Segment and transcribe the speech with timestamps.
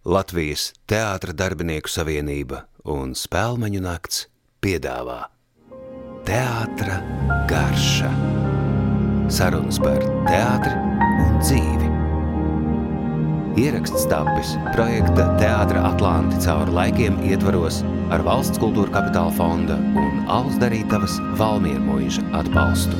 [0.00, 4.22] Latvijas Teātra darbinieku savienība un Spēlmeņu nakts
[4.64, 5.26] piedāvā
[6.24, 7.02] Teātra
[7.50, 8.08] garša.
[9.28, 10.72] Sarunas par teātri
[11.26, 11.90] un dzīvi.
[13.60, 20.56] Ieraksts tapis projekta Teātra Atlanti cauri laikiem ietvaros ar Valsts kultūra kapitāla fonda un Alus
[20.64, 22.96] Darītavas Valmiermuiža atbalstu.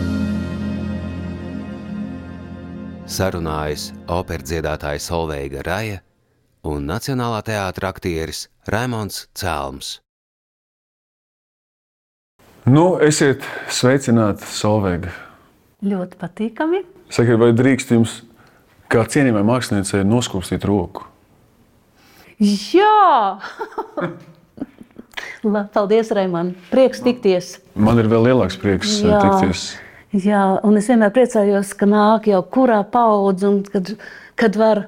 [3.08, 3.88] Sarunājas
[4.20, 6.04] operdziedātājs Solveiga Raja
[6.66, 9.98] un Nacionālā teātra aktieris Raimons Cēlms.
[12.70, 15.12] Nu, esiet sveicināti, Solveiga.
[15.80, 16.83] Ļoti patīkami.
[17.10, 18.19] Sakiet, vai drīkst jums,
[18.92, 21.06] kā cienījamai māksliniecei, noskūpstīt roku?
[22.41, 23.41] Jā!
[25.45, 26.55] La- Paldies, Raimond.
[26.70, 27.55] Prieks tikties.
[27.74, 29.20] Man ir vēl lielāks prieks eh, Jā.
[29.24, 29.64] tikties.
[30.20, 33.92] Jā, un es vienmēr priecājos, ka nāk jau kurā paudze, un kad,
[34.41, 34.83] kad var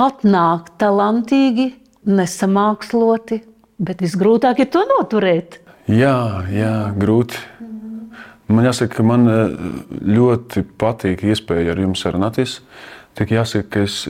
[0.00, 1.70] atnākt talantīgi,
[2.08, 3.42] nesamāksloti,
[3.80, 5.60] bet visgrūtāk ir to noturēt.
[5.90, 7.40] Jā, jā, grūti.
[8.50, 9.52] Man jāsaka, ka man eh,
[10.16, 12.58] ļoti patīk iespēja ar jums sarunāties.
[13.18, 14.04] Tik jāsaka, ka es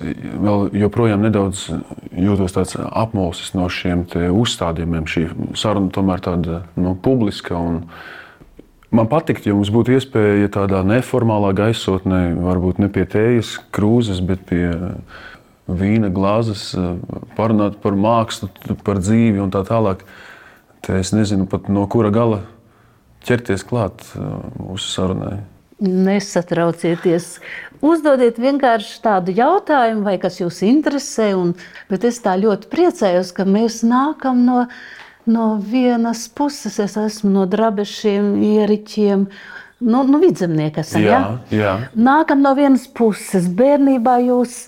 [0.76, 1.66] joprojām nedaudz
[2.12, 5.06] jūtos apmulsis no šiem uzstādījumiem.
[5.08, 5.22] Šī
[5.56, 7.58] saruna tomēr tāda nu, publiska.
[8.90, 14.44] Man patiktu, ja mums būtu iespēja tādā neformālā gaisotnē, varbūt ne pie tējas krūzes, bet
[14.50, 14.66] pie
[15.78, 16.96] vīna glāzes, eh,
[17.36, 18.50] parunāt par mākslu,
[18.84, 20.04] par dzīvi un tā tālāk.
[20.80, 22.42] Te es nezinu pat no kura gala
[23.26, 24.28] ķerties klāt eh,
[24.60, 25.40] mūsu sarunai.
[25.80, 27.38] Nesatraucieties.
[27.80, 31.30] Uzdodiet vienkārši tādu jautājumu, vai kas jūs interesē.
[31.38, 31.54] Un,
[31.88, 34.66] bet es tā ļoti priecājos, ka mēs nākam no,
[35.24, 36.76] no vienas puses.
[36.84, 39.24] Es esmu no drabešiem, ieriķiem,
[39.88, 40.84] no, no vidzemnieka.
[40.84, 41.32] Esam, Jā, ja?
[41.62, 41.74] jā.
[41.96, 43.48] Nākam no vienas puses.
[43.48, 44.66] Bērnībā jūs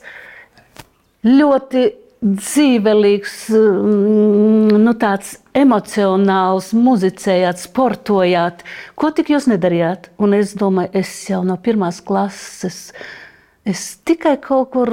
[1.27, 1.89] ļoti
[2.23, 8.62] dzīvelīgs, mm, nu, tāds emocionāls, muzicējāt, sportojāt.
[8.95, 10.12] Ko tik jūs nedarījāt?
[10.22, 12.93] Un es domāju, es jau no pirmās klases.
[13.66, 14.91] Es tikai kaut kur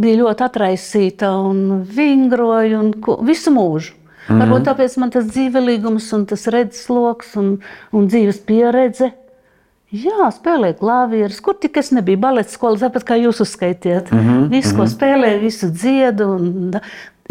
[0.00, 3.94] biju ļoti atraisīta un vingroju un ko, visu mūžu.
[4.28, 4.40] Mm -hmm.
[4.42, 7.58] Varbūt tāpēc man tas dzīvelīgums un tas redzesloks un,
[7.92, 9.12] un dzīves pieredze.
[9.88, 12.20] Jā, spēlēju klavierus, kur tik es nebiju.
[12.20, 14.10] Balets skola, tāpat kā jūs uzskaitījāt.
[14.12, 14.48] Mm -hmm.
[14.52, 16.26] Visu, ko spēlēju, visu dziedu.
[16.36, 16.80] Un,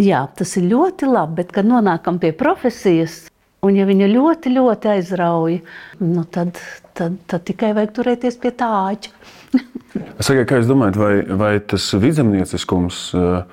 [0.01, 3.29] jā, tas ir ļoti labi, bet kad nonākam pie profesijas,
[3.61, 5.59] un ja viņa ļoti, ļoti aizrauja,
[5.99, 6.57] nu tad,
[6.93, 9.09] tad, tad tikai vajag turēties pie tā āķa.
[10.25, 13.43] Sakiet, kā jūs domājat, vai, vai tas vidzemnieciskums, eh,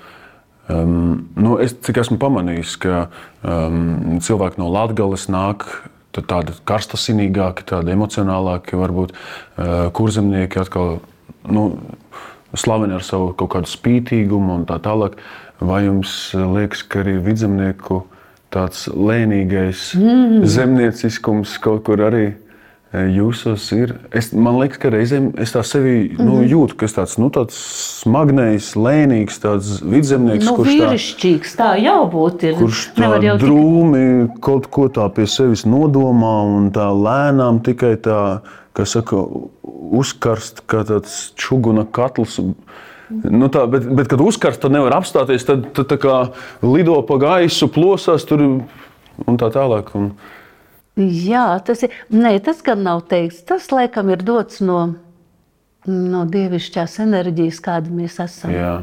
[0.69, 3.09] um, nu, es, cik esmu pamanījis, ka
[3.43, 5.69] um, cilvēki no Latvijas nāk.
[6.14, 11.00] Tādi karstasinīgāki, tādi emocionālāki, varbūt uh, kurzemnieki atkal
[11.50, 11.64] nu,
[12.54, 15.19] slaveni ar savu kaut kādu spītīgumu un tā tālāk.
[15.64, 18.02] Vai jums liekas, ka arī vidzemnieku
[18.54, 20.44] tāds lēnīgais mm.
[20.47, 22.34] zemnieciskums kaut kur arī e,
[22.94, 23.93] jūsos ir?
[24.15, 27.56] Es, man liekas, ka reizēm es tā sevi nu, jūtu, ka es tāds, nu, tāds
[28.05, 32.50] smagnējs, lēnīgs, tāds vidzemnieks, Nu, kurš tā, vīrišķīgs, tā jau būtu.
[32.50, 32.59] ir.
[32.60, 34.05] kurš tā jau tik- drūmi
[34.44, 38.21] kaut ko tā pie sevis nodomā un tā lēnām tikai tā,
[38.75, 39.22] kā saka,
[39.94, 42.38] uzkarst kā tāds čuguna katls.
[43.11, 45.44] Nu tā, bet, bet, kad uzkarst, tad nevar apstāties.
[45.47, 46.15] Tad, tad tā kā
[46.65, 48.41] lido pa gaisu, plosās tur
[49.26, 49.93] un tā tālāk.
[49.94, 50.12] Un,
[51.00, 51.94] Jā, tas ir.
[52.15, 53.43] Nē, tas gan nav teikts.
[53.49, 54.94] Tas laikam ir dots no,
[55.91, 58.55] no dievišķās enerģijas, kāda mēs esam.
[58.55, 58.75] jā.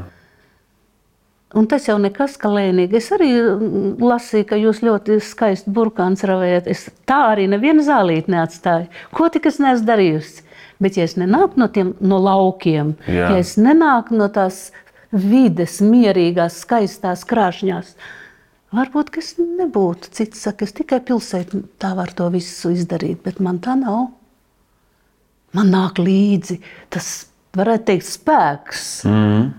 [1.52, 2.96] Un tas jau nekas, ka lēnīgi.
[2.96, 6.70] Es arī mm, lasīju, ka jūs ļoti skaisti burkāns ravējat.
[6.72, 8.88] Es tā arī nevienu zālīti neatstāju.
[9.12, 10.46] Ko tik es neesmu darījusi?
[10.82, 13.34] Bet, ja es nenāku no tiem no laukiem, Jā.
[13.34, 14.72] ja es nenāku no tās
[15.12, 17.92] vides, mierīgās, skaistās krāšņās,
[18.76, 20.12] varbūt es nebūtu.
[20.16, 24.10] Cits saka, es tikai pilsētā tā varu to visu izdarīt, bet man tā nav.
[25.56, 26.62] Man nāk līdzi
[26.94, 27.28] tas,
[27.58, 28.86] varētu teikt, spēks.
[29.08, 29.50] Mm.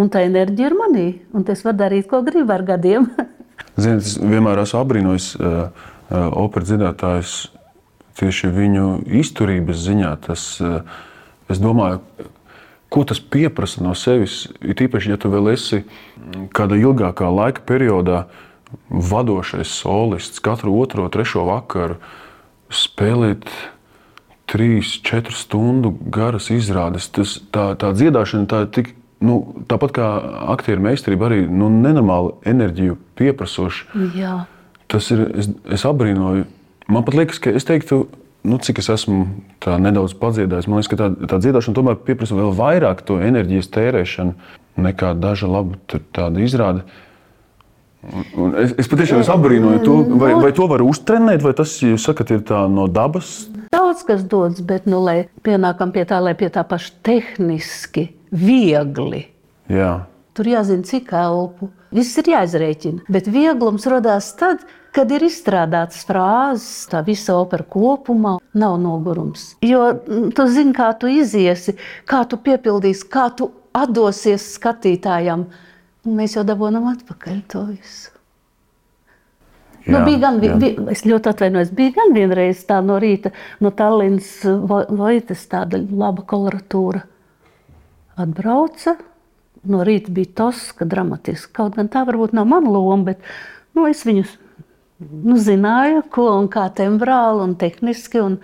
[0.00, 3.08] Un tā enerģija ir manī, un es varu darīt, ko gribu ar gadiem.
[3.80, 5.62] Ziniet, es vienmēr esmu apbrīnojis uh,
[6.10, 7.34] uh, operas dziedātājus
[8.20, 8.86] tieši viņu
[9.20, 10.12] izturības ziņā.
[10.26, 10.80] Tas, uh,
[11.50, 12.00] es domāju,
[12.90, 13.20] ko tas
[13.54, 14.44] prasa no sevis.
[14.60, 15.82] Ir īpaši, ja tu vēl esi
[16.54, 18.24] kādā ilgākā laika periodā
[18.90, 22.00] vadošais solists, katru otro, trešo vakaru
[22.70, 23.50] spēlēt.
[24.50, 27.06] Trīs, četru stundu garas izrādes.
[27.14, 28.88] Tas, tā, tā dziedāšana tā ir tik,
[29.22, 29.36] nu,
[29.70, 30.08] tāpat kā
[30.56, 34.08] aktieru meistarība, arī nu, nenormāli enerģiju pieprasoša.
[34.18, 34.32] Jā,
[34.90, 36.48] Tas ir, es, es apbrīnoju.
[36.90, 38.02] Man pat liekas, ka es teiktu,
[38.42, 39.22] nu, cik es esmu
[39.62, 43.70] tā nedaudz padziedājis, man liekas, ka tā, tā dziedāšana tomēr prasa vēl vairāk to enerģijas
[43.76, 44.34] tērēšanu.
[44.80, 45.76] nekā daža laba
[46.42, 46.86] izrāde.
[48.02, 52.06] Un- Un es, es patiešām apbrīnoju to, vai, vai to var uztrenēt, vai tas, jūs
[52.08, 53.48] sakat, ir tā no dabas.
[53.70, 59.26] Daudz kas dodas, bet, nu, lai pienākam pie tā, lai pie tā paša tehniski, viegli.
[59.68, 61.66] Jā, Tur jāzina, cik elpu.
[61.92, 63.02] Viss ir jāizrēķina.
[63.10, 64.62] Bet vieglums radās tad,
[64.94, 69.56] kad ir izstrādātas frāzes, tā visa opera kopumā nav nogurums.
[69.66, 71.74] Jo mm, tu zini, kā tu iziesi,
[72.08, 75.44] kā tu piepildīsi, kā tu atdosies skatītājam.
[76.06, 78.12] Un mēs jau dabūjām atpakaļ to visu.
[79.84, 83.72] jā, Nu, bija gan, vi, es ļoti atvainojos, bija gan vienreiz tā no rīta, no
[83.76, 87.04] Tallinas Vojtas, tāda laba koloratūra.
[88.20, 88.96] Atbrauca,
[89.68, 91.52] no rīta bija toska, dramatiski.
[91.56, 93.20] Kaut gan tā varbūt nav mana loma, bet
[93.76, 94.34] nu, es viņus
[95.00, 98.40] nu, zināju, ko un kā tembrāli un tehniski un,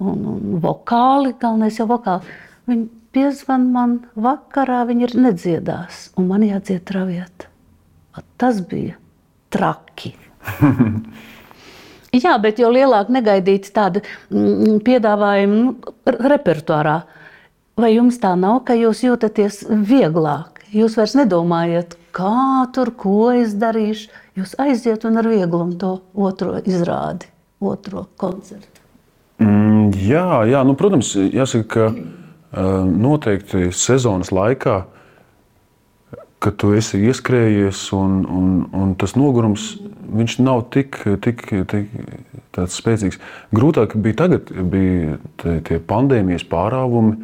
[0.00, 2.40] un, un vokāli, galvenais jau vokāli.
[2.68, 7.46] Viņi piezvan man vakarā, viņi ir nedziedās, un man jādzied traviet.
[8.40, 8.96] Tas bija
[9.52, 10.14] traki.
[12.24, 15.74] Jā, bet jo lielāka negaidīta tāda mm, piedāvājuma nu,
[16.06, 16.96] repertuārā,
[17.78, 20.64] vai jums tā nav, ka jūs jūtaties vieglāk?
[20.74, 24.10] Jūs vairs nedomājat, kā tur, ko es darīšu.
[24.38, 27.30] Jūs aiziet un ar vieglumu to otro izrādi,
[27.62, 28.82] otro koncertu.
[29.40, 32.19] Mm, jā, jā nu, protams, jāsaka, ka
[32.50, 34.80] noteikti sezonas laikā,
[36.40, 39.74] kad tu esi ieskrējies, un, un, un tas nogurums
[40.10, 41.90] viņš nav tik, tik, tik
[42.56, 43.20] spēcīgs.
[43.54, 47.16] Grūtāk bija tagad, bija tie, pandēmijas pārāvumi,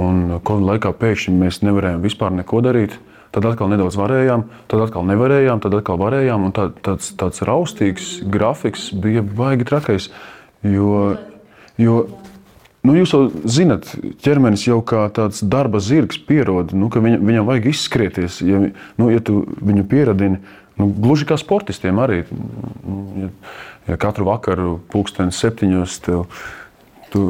[0.00, 2.96] un Covid laikā pēkšņi mēs nevarējām vispār neko darīt.
[3.34, 6.46] Tad atkal nedaudz varējām, tad atkal nevarējām, tad atkal varējām.
[6.54, 10.06] Tā, tāds, tāds raustīgs grafiks bija baigi trakais.
[10.62, 11.16] Jo,
[11.82, 12.04] jo
[12.84, 13.88] nu, jūs jau zinat,
[14.24, 18.40] ķermenis jau kā tāds darba zirgs pierod, nu, ka viņam, viņam vajag izskrieties.
[18.44, 18.60] Ja,
[19.00, 20.40] nu, ja tu viņu pieradini,
[20.80, 22.24] nu, gluži kā sportistiem arī.
[22.84, 23.28] Nu, Ja,
[23.86, 26.24] ja katru vakaru, pulkstenis septiņos, tev,
[27.12, 27.20] tu,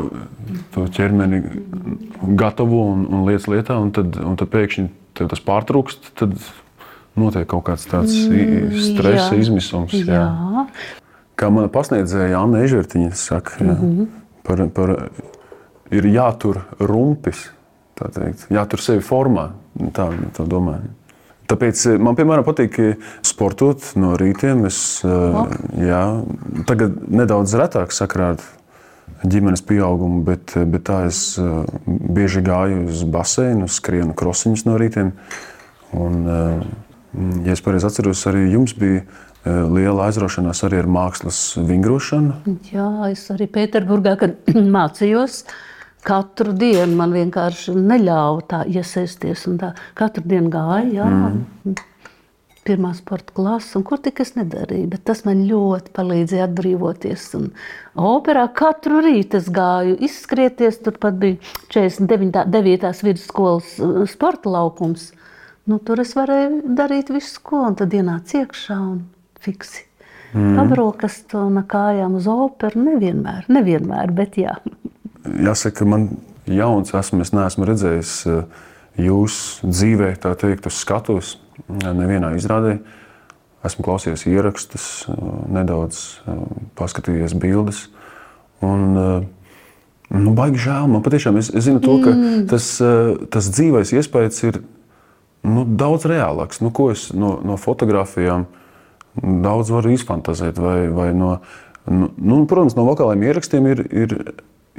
[0.72, 1.42] tu ķermeni
[2.40, 4.86] gatavo un, un lietas lietā, un tad, un tad pēkšņi
[5.18, 6.32] tev tas pārtrūkst, tad
[7.20, 9.40] notiek kaut kāds tāds mm, stresa jā.
[9.44, 9.92] izmisums.
[10.00, 10.24] jā.
[10.24, 10.66] Jā,
[11.38, 14.04] Kā mana pasniedzēja Anna Ežertiņa saka, jā, Mhm.
[14.46, 14.94] par, par,
[15.92, 17.48] ir jātur rumpis,
[17.98, 19.50] tā teikt, jātur sevi formā.
[19.94, 20.86] Tā viņa to domāja.
[21.50, 22.78] Tāpēc eh, man, piemēram, patīk
[23.26, 24.64] sportot no rītiem.
[24.70, 25.40] Es eh,
[25.82, 26.04] jā,
[26.68, 28.44] tagad nedaudz retāk sakrāt
[29.24, 31.52] ģimenes pieaugumu, bet, bet tā es eh,
[31.86, 35.12] bieži gāju uz baseinu, skrienu krosiņus no rītiem.
[35.96, 36.64] Un, eh,
[37.46, 42.58] ja es pareizi atceros, arī jums bija eh, liela aizraušanās arī ar mākslas vingrošanu.
[42.72, 45.44] jā, es arī Pēterburgā, kad mācījos.
[46.04, 49.46] Katru dienu man vienkārši neļāva tā iesaisties.
[49.60, 51.78] Tā, katru dienu gāja, jā, mm.
[52.66, 54.90] pirmā sporta klase, un kur tik es nedarīju.
[54.92, 57.24] Bet tas man ļoti palīdzēja atbrīvoties.
[57.40, 57.48] Un
[57.96, 60.82] operā katru rītu es gāju, izskrieties.
[60.84, 61.40] Turpat bija
[61.72, 62.92] 49.
[63.08, 65.10] vidusskolas uh, sporta laukums.
[65.64, 69.06] Nu, tur es varēju darīt visu, ko, un tad ienāca iekšā un
[69.40, 69.86] fiksi.
[70.34, 70.56] Mm.
[70.58, 74.58] Pabrokastu un ar kājām uz operu nevienmēr, nevienmēr, bet jā.
[75.24, 76.08] Jāsaka, man
[76.50, 77.22] jauns esmu.
[77.24, 78.42] Es neesmu redzējis eh,
[79.06, 81.36] jūs dzīvē, tā teikt, uz skatuves,
[81.68, 82.78] nevienā izrādē.
[83.64, 85.22] Esmu klausījies ierakstus, eh,
[85.56, 86.42] nedaudz eh,
[86.78, 87.86] paskatījies bildes.
[88.64, 88.94] Un,
[90.08, 90.86] nu, baigi žēl.
[90.88, 92.14] Man patiešām es, es zinu, to, ka
[92.48, 92.68] tas,
[93.34, 94.60] tas dzīvais iespējas ir
[95.44, 96.62] nu, daudz reālāks.
[96.64, 98.46] Nu, ko es no, no fotografijām
[99.20, 100.56] daudz varu izfantazēt.
[100.62, 101.34] Vai, vai no,
[101.90, 104.16] nu, nu, protams, no vokāliem ierakstiem ir, ir,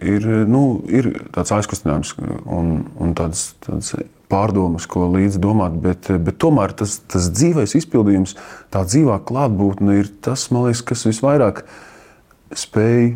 [0.01, 3.93] ir, nu, ir tāds aizkustinājums un, un tāds, tāds
[4.31, 5.77] pārdomas, ko līdzi domāt.
[5.83, 8.35] Bet, bet tomēr tas, tas dzīvais izpildījums,
[8.73, 11.63] tā dzīvā klātbūtne ir tas, liekas, kas visvairāk
[12.55, 13.15] spēj.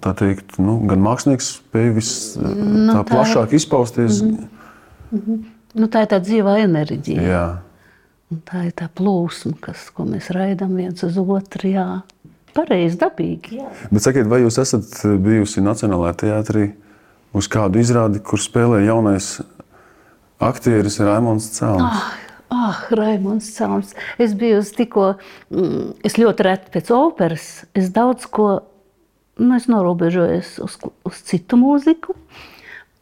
[0.00, 4.22] Tā teikt, nu, gan mākslinieks spēj vis, Nu, tā tā- plašāk izpausties.
[4.22, 4.46] Mm
[5.10, 5.40] -hmm.
[5.74, 7.22] Nu, tā ir tā dzīvā enerģija.
[7.22, 7.58] Jā,
[8.30, 11.66] Un Tā ir tā plūsma, kas, ko mēs raidām viens uz otru.
[11.66, 12.02] Jā.
[12.56, 13.60] Pareizi, dabīgi.
[13.60, 13.68] Jā.
[13.90, 16.64] Bet sakiet, vai jūs esat bijusi Nacionālajā teātrī
[17.36, 19.36] uz kādu izrādi, kur spēlē jaunais
[20.42, 21.86] aktieris Raimons Cēlons?
[21.86, 22.10] Ah,
[22.50, 23.94] ah Raimons Cēlons.
[24.18, 25.12] Es biju tikko,
[25.54, 27.48] mm, es ļoti reti pēc operas.
[27.76, 28.50] Es daudz ko,
[29.38, 32.16] nu, es norobežojos uz, uz citu mūziku,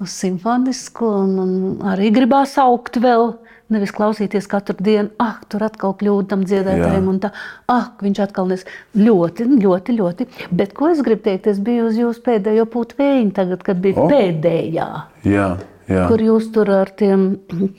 [0.02, 3.33] uz simfonisku, un, un arī gribās augt vēl.
[3.69, 7.29] Nevis klausīties katru dienu, ah, tur atkal kļūda tam dziedātājiem, un tā,
[7.69, 8.63] ah, viņš atkal nes.
[8.97, 10.27] Ļoti, ļoti, ļoti.
[10.57, 14.09] Bet ko es gribu teikt, es biju uz jūsu pēdējo putvēju, tagad, kad bija oh.
[14.09, 14.89] pēdējā
[15.29, 15.51] Jā,
[15.85, 16.07] jā.
[16.09, 17.29] kur jūs tur ar tiem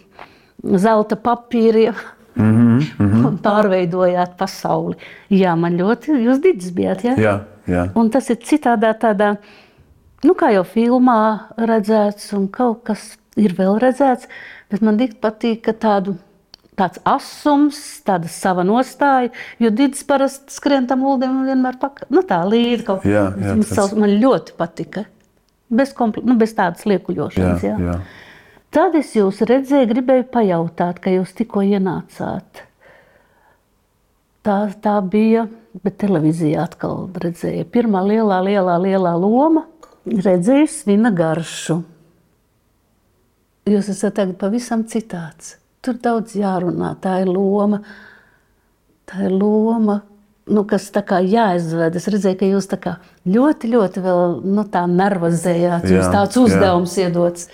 [0.85, 1.97] zelta papīriem.
[2.39, 3.37] Mm -hmm, mm -hmm.
[3.43, 4.95] Pārveidojāt pasauli.
[5.29, 7.03] Jā, man ļoti, jūs didis bijāt.
[7.03, 7.15] Ja?
[7.17, 7.89] Jā, jā.
[7.95, 9.35] Un tas ir citādā tādā,
[10.23, 14.27] nu kā jau filmā redzēts, un kaut kas ir vēl redzēts,
[14.71, 16.15] bet man tik patīk, tādu
[16.79, 19.33] tāds asums, tāda sava nostāja.
[19.59, 22.07] Jo Digis parasti skrien tam uldam vienmēr pakaļ.
[22.15, 23.09] Nu, tā līdzi kaut kā.
[23.67, 25.03] Savs- Man ļoti patika.
[25.69, 26.23] Bez, kompl...
[26.25, 27.61] nu, bez tādas liekuļošanas.
[27.67, 27.99] Jā, Jā, jā.
[28.73, 32.63] Tad es jūs redzēju, gribēju pajautāt, ka jūs tikko ienācāt.
[34.45, 35.47] Tā, tā bija,
[35.83, 37.65] bet televīzijā atkal redzēju.
[37.73, 39.65] Pirmā lielā, lielā, lielā loma
[40.07, 41.81] redzēju svina garšu.
[43.67, 45.57] Jūs esat tagad pavisam citāds.
[45.81, 46.95] Tur daudz jārunā.
[47.01, 47.81] Tā ir loma,
[49.05, 50.01] tā ir loma
[50.49, 51.97] nu, kas tā kā jāizved.
[51.97, 52.95] Es redzēju, ka jūs tā kā
[53.29, 55.89] ļoti, ļoti vēl, nu, tā nervozējāt.
[55.89, 56.45] Jums Jā, tāds jā.
[56.45, 57.49] uzdevums iedots.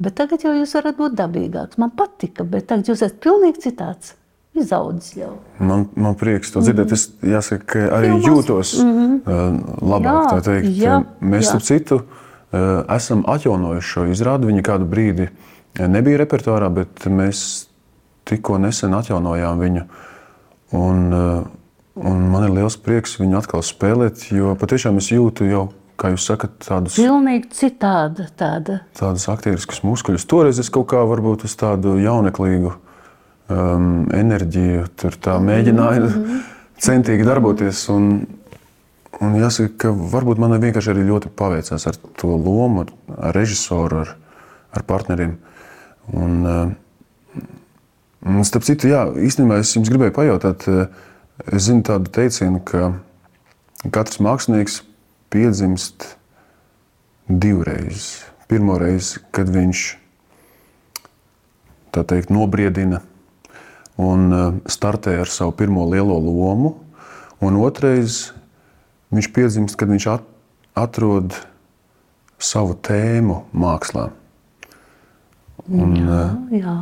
[0.00, 1.78] Bet tagad jau jūs varat būt dabīgāks.
[1.80, 4.14] Man patika, bet tagad jūs esat pilnīgi citāds.
[4.58, 5.34] Izaudzis jau.
[5.62, 6.90] Man, man prieks to dzirdēt.
[6.96, 8.26] Es jāsaka, ka arī Filmās.
[8.26, 9.60] jūtos mm -hmm.
[9.92, 10.24] labāk.
[10.24, 10.66] Jā, tā teikt.
[10.80, 11.60] jā, Mēs, jā.
[11.60, 12.00] citu,
[12.96, 14.50] esam atjaunojuši šo izrādi.
[14.50, 17.70] Viņa kādu brīdi eh, nebija repertuārā, bet mēs
[18.28, 19.84] tikko nesen atjaunojām viņu.
[20.76, 21.42] Un, eh,
[22.10, 25.64] un man ir liels prieks viņu atkal spēlēt, jo patiešām es jūtu jau,
[25.98, 28.80] kā jūs sakat, tādus, Pilnīgi citāda tāda.
[28.96, 30.26] tādus aktieriskus muskuļus.
[30.26, 32.72] Toreiz es kaut kā varbūt uz tādu jauneklīgu
[33.50, 36.38] um, enerģiju tur tā mēģināju
[36.86, 37.82] centīgi darboties.
[37.90, 38.26] Un,
[39.20, 42.86] un jāsaka, ka varbūt man vienkārši arī ļoti paveicās ar to lomu,
[43.18, 44.16] ar, režisoru, ar,
[44.72, 45.36] ar partneriem.
[45.36, 45.49] Uh,
[46.14, 46.74] un
[48.46, 50.90] starp citu, jā, īstenībā es jums gribēju pajautāt, uh,
[51.48, 52.92] es zinu tādu teicienu, ka
[53.94, 54.80] katrs mākslinieks
[55.32, 56.14] piedzimst
[57.30, 58.26] divreiz.
[58.50, 59.84] Pirmo reizi, kad viņš
[61.94, 63.00] tā teikt, nobriedina
[64.00, 66.74] un uh, startē ar savu pirmo lielo lomu,
[67.40, 68.30] un otrais
[69.14, 70.26] viņš piedzimst, kad viņš at,
[70.78, 71.34] atrod
[72.40, 74.10] savu tēmu mākslā.
[75.70, 76.76] Un, uh, Jā,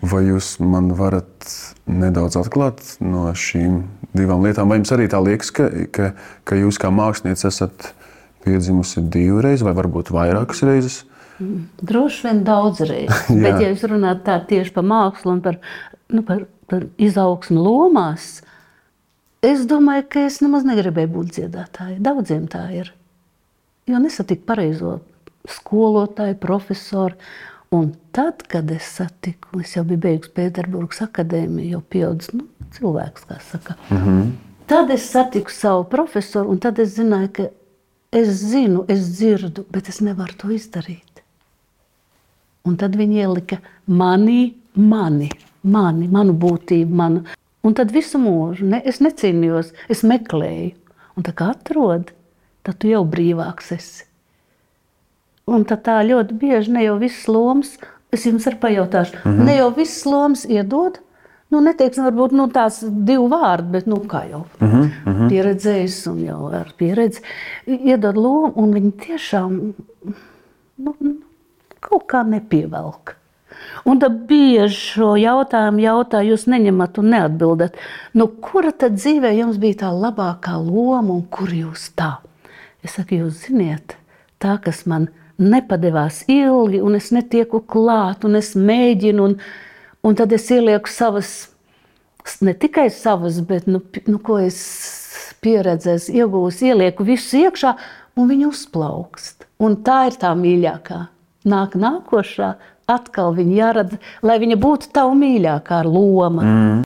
[0.00, 1.48] vai jūs man varat
[1.84, 3.82] nedaudz atklāt no šīm
[4.16, 4.70] divām lietām?
[4.72, 6.14] Vai jums arī tā liekas, ka, ka,
[6.48, 7.92] ka jūs kā mākslinieks esat
[8.46, 11.04] piedzimusi divreiz vai varbūt vairākas reizes?
[11.82, 13.28] droši vien daudz reizes.
[13.30, 13.40] Jā.
[13.42, 15.58] Bet, ja jūs runājat tā tieši par mākslu un par,
[16.12, 18.40] nu, par, par izaugsmu lomās,
[19.44, 21.98] es domāju, ka es nemaz negribēju būt dziedātāja.
[22.04, 22.92] Daudziem tā ir.
[23.86, 25.00] Jo nesatiku pareizo
[25.46, 27.14] skolotāju, profesoru.
[27.74, 32.46] Un tad, kad es satiku, es jau biju beigusi Pēterburgas akadēmiju, jau pieaudzis nu,
[32.76, 33.74] cilvēks, kā saka.
[33.90, 34.30] Mm -hmm.
[34.66, 37.48] Tad es satiku savu profesoru, un tad es zināju, ka
[38.12, 41.22] es zinu, es dzirdu, bet es nevaru to izdarīt.
[42.64, 45.30] Un tad viņi ielika mani, mani,
[45.62, 47.22] mani manu būtību, manu.
[47.62, 50.74] Un tad visu mūžu ne, es necīnījos, es meklēju.
[51.16, 52.10] Un tā kā atrod,
[52.62, 54.04] tad tu jau brīvāks esi.
[55.46, 57.76] Un tad tā ļoti bieži ne jau visas lomas,
[58.10, 59.44] es jums arī pajautāšu, mm -hmm.
[59.44, 60.98] ne jau visas lomas iedod.
[61.50, 65.28] Nu, neteiksim, varbūt nu, tās divi vārdi, bet nu, kā jau mm -hmm.
[65.28, 67.20] pieredzējis un jau ar pieredzi
[67.66, 69.74] iedod lomu, un viņi tiešām
[70.76, 71.14] nu, nu,
[71.80, 73.16] kaut kā nepievelk.
[73.84, 77.76] Un tad bieži šo jautājumu jautā, jūs neņemat un neatbildat.
[78.14, 82.16] Nu, kura tad dzīvē jums bija tā labākā loma un kur jūs tā?
[82.82, 83.96] Es saku, jūs ziniet,
[84.38, 85.08] tā, kas man
[85.42, 89.36] nepadevās ilgi, un es netieku klāt, un es mēģinu, un,
[90.06, 91.34] un tad es ielieku savas,
[92.40, 94.60] ne tikai savas, bet nu, nu, ko es
[95.44, 97.74] pieredzēju, iegūstu, ielieku visu iekšā,
[98.16, 99.46] un viņi uzplaukst.
[99.62, 101.02] Un tā ir tā mīļākā.
[101.46, 102.56] Nāk nākošā,
[102.90, 106.42] atkal viņa jārada, lai viņa būtu tava mīļākā loma.
[106.42, 106.82] Mm.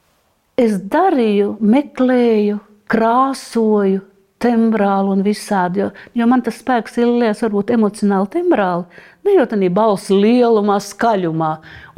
[0.60, 2.58] Es darīju, meklēju,
[2.90, 4.02] krāsoju,
[4.40, 5.84] tembrāli un visādi.
[5.84, 9.02] Jo, jo man tas spēks ir liels, varbūt emocionāli tembrāli.
[9.26, 11.50] Ne jau tādā balss lielumā, skaļumā.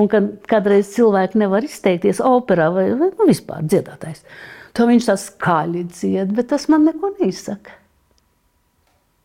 [0.02, 4.24] Un kad kādreiz cilvēki nevar izteikties operā vai, vai nu, vispār dziedātājs.
[4.76, 7.78] To viņš tā skaļi dzied, bet tas man neko neizsaka.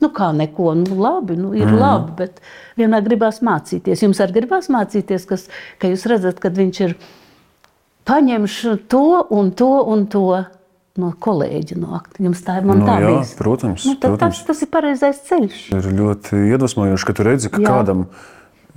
[0.04, 1.78] Nu, kā neko, nu, labi, nu, ir mm.
[1.82, 2.42] labi, bet
[2.78, 4.04] vienmēr gribās mācīties.
[4.04, 5.48] Jums arī gribās mācīties, kas,
[5.82, 6.94] ka jūs redzat, kad viņš ir
[8.06, 8.60] paņemts
[8.92, 10.28] to un to un to
[11.02, 11.78] no kolēģa.
[11.82, 12.02] No.
[12.20, 14.42] Jums tā ir man Nu, tā jā, protams, Nu, protams.
[14.42, 15.62] tas, tas ir pareizais ceļš.
[15.78, 17.70] Ir ļoti iedvesmojoši, ka tu redzi, ka Jā.
[17.70, 18.06] kādam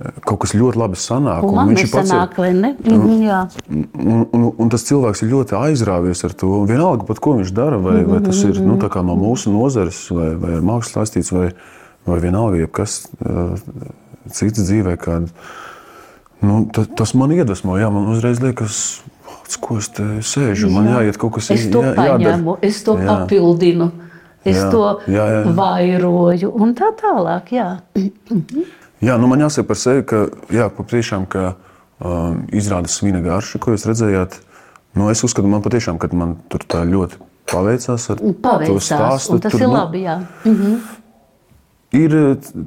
[0.01, 1.43] eh, kaut kas ļoti labi sanāk.
[1.45, 2.73] Un un viņš ir pats- sanāk, vai ne?
[2.81, 3.41] Mhm, jā.
[3.69, 6.49] Un, un, un tas cilvēks ir ļoti aizrāvies ar to.
[6.61, 9.51] Un Vienalga, pat ko viņš dara, vai, vai tas ir nu, tā kā no mūsu
[9.53, 11.51] nozares, vai, vai ar mākslas saistīts, vai,
[12.07, 13.53] vai vienalga, jebkas uh,
[14.33, 15.27] cits dzīvē, kāda
[16.41, 17.77] nu, ta, tas man iedvesmo.
[17.77, 19.01] Jā, man uzreiz liekas,
[19.59, 20.69] ko es te sēžu.
[20.71, 21.01] Man Jā.
[21.01, 23.07] jāiet kaut kas Es to jā, paņemu, es to Jā.
[23.07, 23.91] papildinu,
[24.45, 25.41] es Jā, to jā, jā.
[25.57, 27.51] vairoju un tā tālāk.
[27.51, 27.67] Jā.
[29.01, 31.55] Jā, nu man jāsaka par sevi, ka jā, patiešām, ka,
[31.99, 34.37] um, izrādās svina garša, ko jūs redzējāt.
[34.93, 37.17] Nu, es uzskatu, man patiešām, ka man tur tā ļoti
[37.51, 39.37] paveicās ar to Paveicās, stāstu.
[39.37, 40.03] un tas Tur, ir nu, labi.
[40.05, 40.19] Jā.
[41.91, 42.13] Ir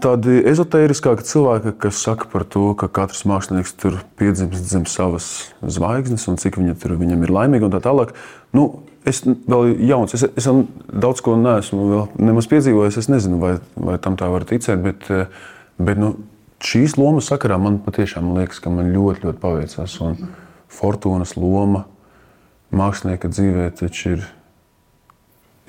[0.05, 5.29] tādi ezotēriskāki cilvēki, kas saka par to, ka katrs mākslinieks tur piedzimst zem savas
[5.65, 8.13] zvaigznes un cik viņa tur, viņam ir laimīga un tā tālāk.
[8.53, 8.67] Nu,
[9.09, 10.49] es vēl jauns, es, es
[10.93, 13.01] daudz ko neesmu nemaz piedzīvojis.
[13.01, 15.33] Es nezinu, vai, vai tam tā var ticēt, bet, eh,
[15.81, 16.13] bet nu,
[16.61, 19.99] šīs lomas sakarā man patiešām liekas, ka man ļoti, ļoti paveicās.
[20.05, 20.21] Un
[20.69, 21.87] fortūnas loma
[22.77, 24.31] mākslinieka dzīvē taču ir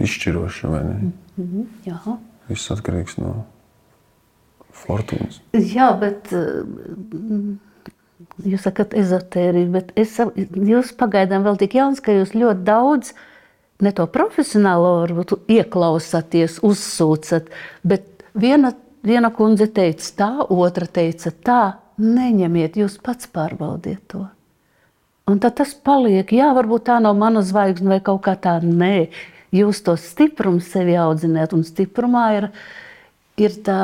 [0.04, 1.14] izšķiroša, vai ne?
[1.88, 2.02] Jā.
[2.50, 3.36] Viss atkarīgs no
[4.76, 5.40] fortūnas.
[5.56, 7.56] Jā, bet mm,
[8.46, 13.16] jūs sakat, ezotērija, bet es, jūs pagaidām vēl tik jauns, ka jūs ļoti daudz
[13.84, 17.50] ne to profesionālo varbūt ieklausāties, uzsūcat,
[17.84, 18.72] bet viena,
[19.06, 21.62] viena kundze teica tā, otra teica tā,
[22.02, 24.26] neņemiet, jūs pats pārbaudiet to.
[25.26, 28.60] Un tad tas paliek, jā, varbūt tā nav mana zvaigzne vai kaut kā tā.
[28.62, 29.08] Nē,
[29.56, 32.50] jūs to stiprumu sevi audzināt, un stiprumā ir,
[33.40, 33.80] ir tā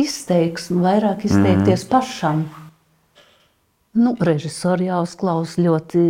[0.00, 1.90] izteiksme, vairāk izteikties mm.
[1.92, 2.44] pašam.
[3.94, 6.00] Nu, režisori jāuzklausa ļoti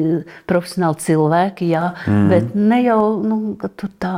[0.49, 2.29] profesionāli cilvēki, jā, mm.
[2.33, 3.41] bet ne jau nu,
[3.77, 4.15] tur tā,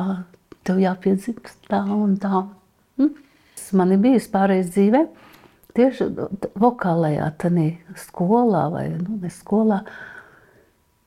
[0.66, 2.44] tev jāpiedzimst tā un tā.
[3.66, 5.00] Tas Man ir bijis pārējais dzīvē,
[5.74, 6.04] tieši
[6.60, 9.80] vokālajā tanī skolā vai nu, ne skolā,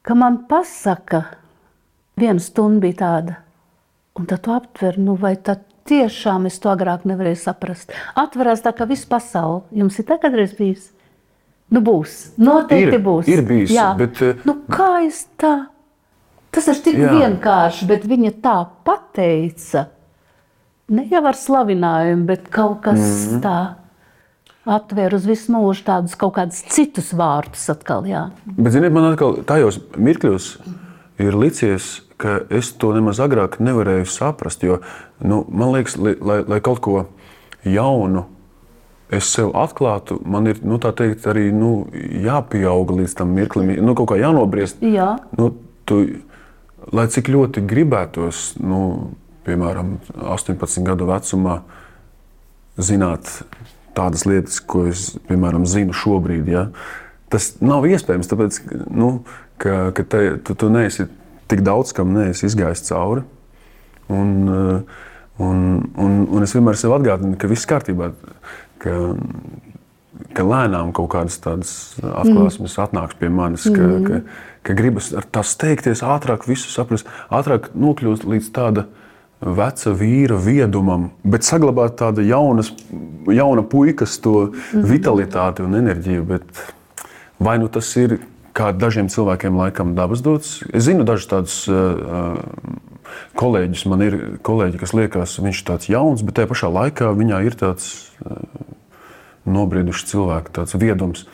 [0.03, 1.21] ka man pasaka,
[2.19, 3.37] viena stunda bija tāda,
[4.19, 7.93] un tad tu aptver, nu vai tad tiešām es to agrāk nevarēju saprast.
[8.19, 10.91] Atverās tā, ka viss pasaule, jums ir tā kādreiz bijis?
[11.69, 13.27] Nu būs, noteikti Ir, būs.
[13.29, 13.93] ir bijis, Jā.
[13.97, 15.69] bet, eh, Nu kā es tā?
[16.51, 17.11] Tas ir tik Jā.
[17.13, 19.87] vienkārši, bet viņa tā pateica.
[20.89, 23.29] Ne jau ar slavinājumu, bet kaut kas mm.
[23.29, 23.41] -hmm.
[23.41, 23.75] tāds
[24.69, 28.05] atvēra uz visu mūžu tādus kaut kādus citus vārdus atkal.
[28.09, 28.29] Jā.
[28.45, 30.57] Bet, ziniet, man atkal tajos mirkļos
[31.19, 34.63] ir licies, ka es to nemaz agrāk nevarēju saprast.
[34.65, 34.81] Jo,
[35.23, 37.05] nu, man liekas, li, lai, lai kaut ko
[37.63, 38.25] jaunu
[39.09, 41.87] es sev atklātu, man ir nu, teikt, arī nu,
[42.25, 44.83] jāpieaug līdz tam mirklim, nu, kaut kā jānobriest.
[44.85, 45.15] Jā.
[45.39, 45.49] Nu,
[45.89, 46.03] tu,
[46.93, 48.81] lai cik ļoti gribētos, nu,
[49.47, 51.61] piemēram, 18 gadu vecumā,
[52.79, 53.31] zināt
[53.97, 56.51] tādas lietas, ko es, piemēram, zinu šobrīd.
[56.51, 56.67] Ja?
[57.33, 58.61] Tas nav iespējams, tāpēc
[58.93, 59.11] nu,
[59.61, 61.09] ka, ka te, tu, tu neesi
[61.49, 63.25] tik daudz, kam neesi izgājis cauri.
[64.09, 64.99] Un, eh,
[65.45, 65.65] un,
[65.97, 68.11] un, un es vienmēr sev atgādinu, ka viss kārtībā,
[68.81, 68.95] ka,
[70.37, 72.85] ka lēnām kaut kādas tādas atklāsmes mm.
[72.85, 74.07] atnāks pie manis, ka, mm.
[74.07, 78.87] ka, ka gribas ar tā steigties, ātrāk visu saprast, ātrāk nokļūt līdz tāda
[79.39, 82.73] veca vīra viedumam, bet saglabāt tādu jaunas,
[83.31, 86.25] jauna puikas to vitalitāti un enerģiju.
[86.27, 86.65] Bet
[87.39, 88.17] vai nu tas ir
[88.57, 90.59] kā dažiem cilvēkiem laikam dabas dots?
[90.73, 92.39] Es zinu dažus tādus uh,
[93.39, 97.43] kolēģus, man ir kolēģi, kas liekas, viņš ir tāds jauns, bet tajā pašā laikā viņā
[97.47, 97.91] ir tāds
[98.23, 98.41] uh,
[99.49, 101.25] nobriedušs cilvēks, tāds viedums.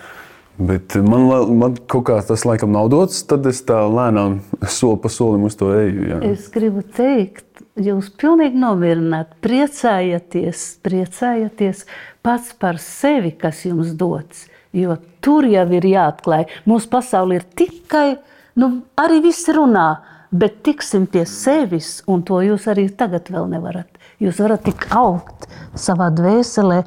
[0.55, 1.25] Bet man,
[1.59, 4.39] man kaut kā tas laikam nav dots, tad es tā lēnām
[4.77, 6.09] soli pa solim uz to eju.
[6.13, 6.19] Jā.
[6.31, 11.83] Es gribu teikt, jūs pilnīgi nomierināt, priecājieties, priecājieties
[12.25, 14.47] pats par sevi, kas jums dots.
[14.75, 16.49] Jo tur jau ir jāatklāj.
[16.67, 18.17] Mūsu pasaule ir tikai,
[18.59, 19.87] nu, arī viss runā,
[20.35, 23.89] bet tiksim pie sevis, un to jūs arī tagad vēl nevarat.
[24.19, 25.47] Jūs varat tik augt
[25.79, 26.83] savā dvēselē.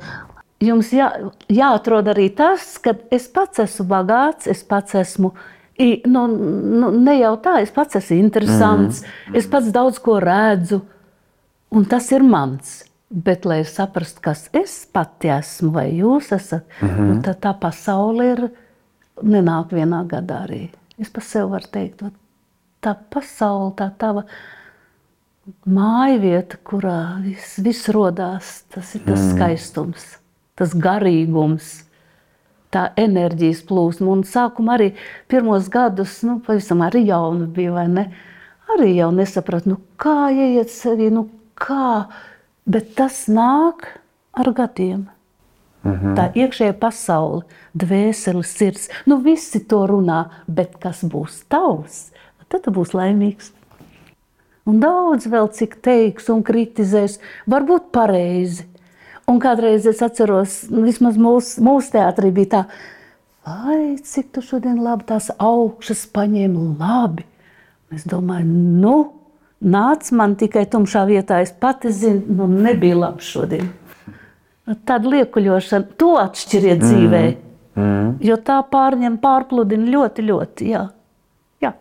[0.64, 1.08] Jums jā,
[1.52, 5.32] jāatrod arī tas, ka es pats esmu bagāts, es pats esmu
[5.78, 9.36] nu, nu, ne jau tā, es pats esmu interesants, mm.
[9.38, 10.80] es pats daudz ko redzu,
[11.70, 12.80] un tas ir mans.
[13.08, 17.22] Bet, lai saprastu, kas es pati esmu, vai jūs esat, mm -hmm.
[17.24, 18.50] tad tā pasaule ir
[19.22, 20.68] nenāk vienā gadā arī.
[20.98, 22.02] Es par sevi varu teikt,
[22.82, 24.24] tā pasaule, tā tava
[25.64, 29.34] māja vieta, kurā viss, viss rodās, tas ir tas mm.
[29.34, 30.18] skaistums,
[30.54, 31.84] tas garīgums
[32.74, 34.12] tā enerģijas plūsma.
[34.12, 34.88] Un sākumā arī
[35.30, 38.08] pirmos gadus, nu, pavisam arī jauna bija, vai ne?
[38.74, 42.08] Arī jau nesapratu, nu, kā ieiet sevi, nu, kā.
[42.68, 43.86] Bet tas nāk
[44.36, 45.08] ar gadiem.
[45.82, 46.14] Mm -hmm.
[46.16, 47.42] Tā iekšējā pasaule,
[47.74, 48.88] dvēseli, sirds.
[49.06, 52.10] Nu, visi to runā, bet kas būs tavs,
[52.48, 53.52] tad tu būsi laimīgs.
[54.66, 58.66] Un daudz vēl cik teiks un kritizēs, varbūt pareizi.
[59.28, 62.64] Un kādreiz es atceros, nu, vismaz mūsu mūs teātrī bija tā,
[63.46, 67.24] vai cik tu šodien labi tās augšas paņēmi labi.
[67.92, 68.44] Es domāju,
[68.82, 68.94] nu,
[69.64, 71.42] nāc man tikai tumšā vietā.
[71.44, 73.72] Es pati zinu, nu, nebija labi šodien.
[74.88, 77.22] Tāda liekuļošana, to atšķiriet dzīvē.
[77.78, 78.14] Mm.
[78.24, 80.70] Jo tā pārņem, pārpludina ļoti, ļoti.
[80.74, 80.84] Jā.
[81.64, 81.72] Jā.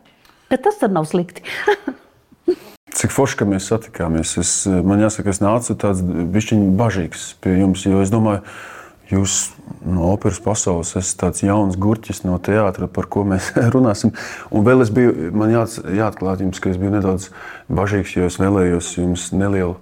[0.52, 1.44] Bet tas tad nav slikti.
[2.98, 4.38] Cik forši, ka mēs satikāmies.
[4.42, 8.42] Es, man jāsaka, es nācu tāds bišķiņ bažīgs pie jums, jo es domāju,
[9.12, 9.38] jūs
[9.88, 14.14] no operas pasaules esat tāds jauns gurķis no teātra, par ko mēs runāsim.
[14.52, 15.66] Un vēl es biju, man jā,
[16.02, 17.30] jāatklāt jums, ka es biju nedaudz
[17.72, 19.78] bažīgs, jo es vēlējos jums nelielu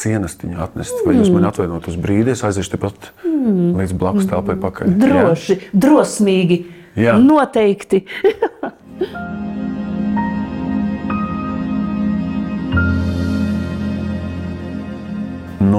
[0.00, 1.02] cienestiņu atnest.
[1.06, 3.74] Vai jūs man atvainot uz brīdi, es aiziešu tepat mm.
[3.80, 4.96] līdz blakus telpai pakaļ?
[5.02, 5.74] Droši, jā?
[5.86, 6.62] drosmīgi.
[6.98, 7.18] Jā.
[7.22, 8.04] Noteikti.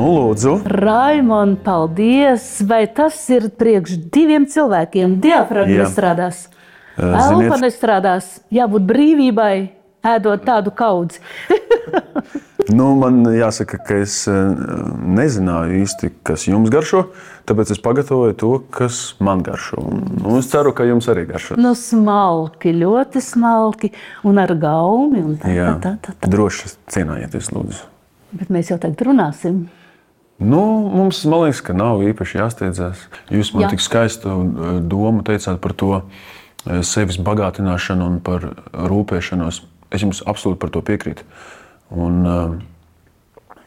[0.02, 0.56] Nu, lūdzu.
[0.66, 2.46] Raimond, paldies!
[2.66, 5.20] Vai tas ir priekš diviem cilvēkiem?
[5.22, 6.48] Diafragma nestrādās.
[6.98, 8.30] Elpa nestrādās.
[8.50, 9.54] Jābūt brīvībai,
[10.02, 11.22] ēdot tādu kaudzi.
[12.80, 17.04] nu, man jāsaka, ka es nezināju īsti, kas jums garšo.
[17.46, 19.84] Tāpēc es pagatavoju to, kas man garšo.
[19.86, 21.60] Nu, es ceru, ka jums arī garšo.
[21.62, 23.92] Nu, smalki, ļoti smalki
[24.26, 25.22] un ar gaumi.
[25.22, 26.34] Un tā, Jā, tā, tā, tā.
[26.34, 27.86] Droši cienājieties, lūdzu.
[28.42, 29.62] Bet mēs jau tagad runāsim.
[30.42, 33.06] Nu, mums, man liekas, ka nav īpaši jāsteidzās.
[33.30, 33.76] Jūs man Jā.
[33.76, 39.62] tik skaistu uh, domu teicāt par to uh, sevis bagātināšanu un par rūpēšanos.
[39.94, 41.28] Es jums absolūti par to piekrītu.
[41.94, 42.58] Un, uh,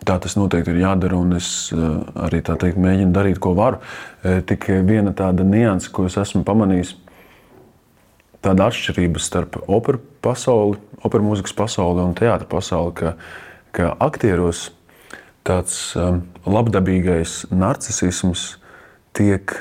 [0.02, 3.78] tā tas noteikti ir jādara, un es arī teikt, mēģinu darīt, ko varu.
[4.20, 6.90] Tikai viena tāda nianse, ko es esmu pamanījis,
[8.44, 13.14] tāda atšķirība starp operas pasauli, operas mūzikas pasauli un teātras pasauli, ka,
[13.72, 14.66] ka aktieros
[15.44, 18.54] tāds um, labdabīgais narcisms
[19.16, 19.54] tiek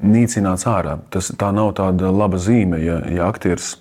[0.00, 0.98] nīcināts ārā.
[1.12, 3.76] Tas, tā nav tāda laba zīme, ja, ja aktieris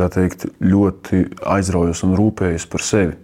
[0.00, 3.18] teikt, ļoti aizraujas un rūpējas par sevi.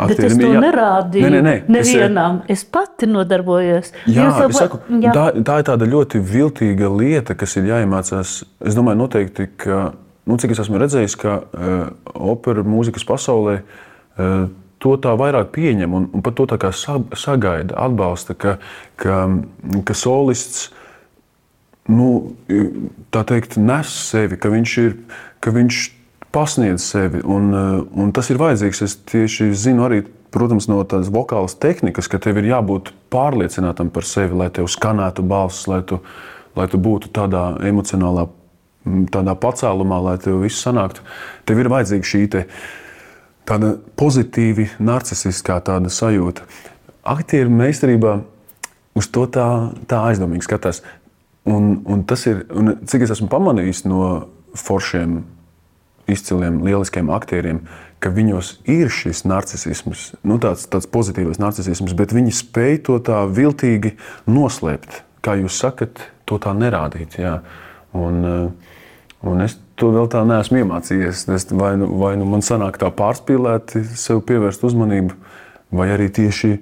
[0.00, 1.24] Aktierim, Bet es to jā, nerādīju.
[1.24, 1.54] Nē, nē, nē.
[1.72, 2.38] Nevienam.
[2.46, 3.90] Es, es pati nodarbojos.
[4.08, 4.50] Jā, jau...
[4.56, 5.12] saku, jā.
[5.16, 8.34] Tā, tā ir tāda ļoti viltīga lieta, kas ir jāiemācās.
[8.64, 9.82] Es domāju, noteikti, ka,
[10.28, 11.82] nu, cik es esmu redzējis, ka uh,
[12.32, 14.48] opera mūzikas pasaulē uh,
[14.80, 18.56] to tā vairāk pieņem un, un pat to tā kā sagaida, atbalsta, ka,
[19.00, 19.22] ka,
[19.84, 20.70] ka solists
[21.90, 22.36] nu,
[23.12, 24.96] tā teikt, nes sevi, ka viņš ir,
[25.42, 25.82] ka viņš
[26.34, 27.22] pasniedz sevi.
[27.26, 27.50] Un,
[27.90, 28.82] un tas ir vajadzīgs.
[28.86, 30.04] Es tieši zinu arī.
[30.30, 35.24] Protams, no tādas vokālas tehnikas, ka tev ir jābūt pārliecinātam par sevi, lai tev skanētu
[35.26, 35.98] balss, lai tu,
[36.54, 38.28] lai tu būtu tādā emocionālā
[39.10, 41.02] tādā pacēlumā, lai tev viss sanāktu.
[41.50, 42.79] Tev ir vajadzīga šī te, uh,
[43.50, 46.46] tāda pozitīvi narcisiskā tāda sajūta.
[47.10, 48.20] Aktieri meistarībā
[48.98, 49.48] uz to tā,
[49.90, 50.82] tā aizdomīgi skatās.
[51.48, 54.02] Un, un tas ir, un cik es esmu pamanījis no
[54.58, 55.22] foršiem,
[56.10, 57.62] izciliem, lieliskiem aktieriem,
[58.02, 63.22] ka viņos ir šis narcisms, nu, tāds, tāds pozitīvs narcisms, bet viņi spēj to tā
[63.28, 63.94] viltīgi
[64.30, 65.02] noslēpt.
[65.24, 67.18] Kā jūs sakat, to tā nerādīt.
[67.20, 67.40] Jā.
[67.96, 68.24] Un,
[69.26, 71.24] un es to vēl tā neesmu iemācījies.
[71.34, 75.16] Es vai, nu, vai nu man sanāk tā pārspīlēti, sev pievērst uzmanību,
[75.74, 76.52] vai arī tieši,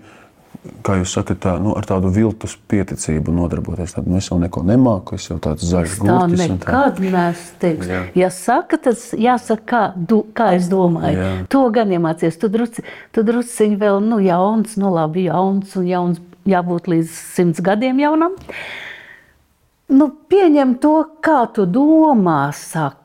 [0.84, 3.94] kā jūs sakat, tā, nu, ar tādu viltus pieticību nodarboties.
[3.96, 6.08] Tad, nu, es jau neko nemāku, es jau tāds zaļš gurķis.
[6.08, 8.00] Tā nekad neesmu Jā.
[8.18, 11.18] Ja saka, tas jāsaka, kā, du, kā es domāju.
[11.18, 11.30] Jā.
[11.54, 12.38] To gan iemācies.
[12.40, 17.64] Tu drusci, tu drusciņi vēl, nu, jauns, nu, labi, jauns un jauns jābūt līdz simts
[17.64, 18.36] gadiem jaunam.
[19.88, 22.97] Nu, pieņem to, kā tu domā, saki.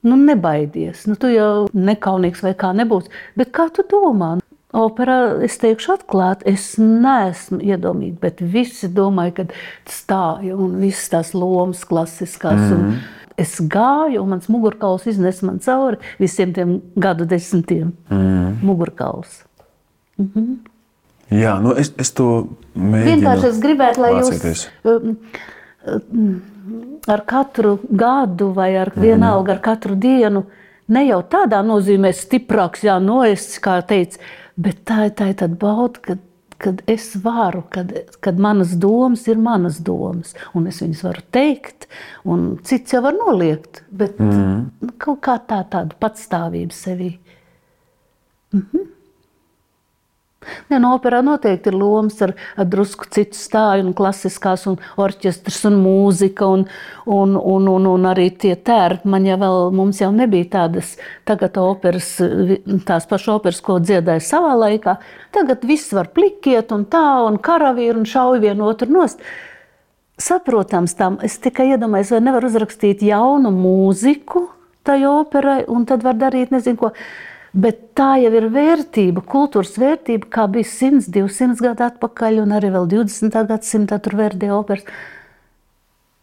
[0.00, 1.04] Nu, nebaidies.
[1.06, 3.10] Nu, tu jau nekaunīgs vai kā nebūs.
[3.36, 4.38] Bet kā tu domā?
[4.70, 9.44] Operā es teikšu, atklāti, es neesmu iedomīga, bet visi domāja, ka
[9.90, 12.60] stāja un visas tās lomas klasiskās.
[12.60, 13.00] Mm -hmm.
[13.36, 17.92] Es gāju, un mans mugurkauls iznesa man cauri visiem tiem gadu desmitiem.
[18.10, 18.62] Mm -hmm.
[18.62, 19.44] Mugurkauls.
[20.18, 20.56] Mm -hmm.
[21.30, 23.04] Jā, nu es, es to mēģinu.
[23.06, 24.68] Vienkārši es gribētu, lai mācīties.
[24.84, 25.16] jūs.
[26.12, 26.42] Um,
[27.06, 30.44] ar katru gadu vai ar vienalga ar katru dienu.
[30.90, 34.18] Ne jau tādā nozīmē stiprāks, jā, noests, kā teica,
[34.58, 36.24] bet tā ir tā tāda bauda, kad,
[36.58, 41.86] kad es varu, kad, kad manas domas ir manas domas, un es viņas varu teikt,
[42.26, 47.18] un cits jau var noliegt, bet mm kaut kā tā tāda patstāvība sevī.
[48.52, 48.88] Mm -hmm.
[50.70, 55.58] Ne, no operā noteikti ir lomas ar, ar drusku citu stāju, un klasiskās, un orķestrs,
[55.68, 56.62] un mūzika, un,
[57.04, 59.10] un, un, un, un arī tie tērpi.
[59.12, 60.94] Man jau vēl, mums jau nebija tādas,
[61.28, 62.14] tagad operas,
[62.88, 64.96] tās pašas operas, ko dziedāja savā laikā.
[65.36, 69.20] Tagad viss var plikiet un tā, un karavīri un šauj vienu otru nost.
[70.20, 71.18] saprotams tam.
[71.24, 74.48] Es tikai iedomājos, vai nevar uzrakstīt jaunu mūziku
[74.84, 76.90] tai operai, un tad var darīt nezinu ko.
[77.50, 82.70] Bet tā jau ir vērtība, kultūras vērtība, kā bija 100, 200 gadu atpakaļ, un arī
[82.76, 83.40] vēl 20.
[83.48, 84.86] gadsimtā tur vērdēja operas.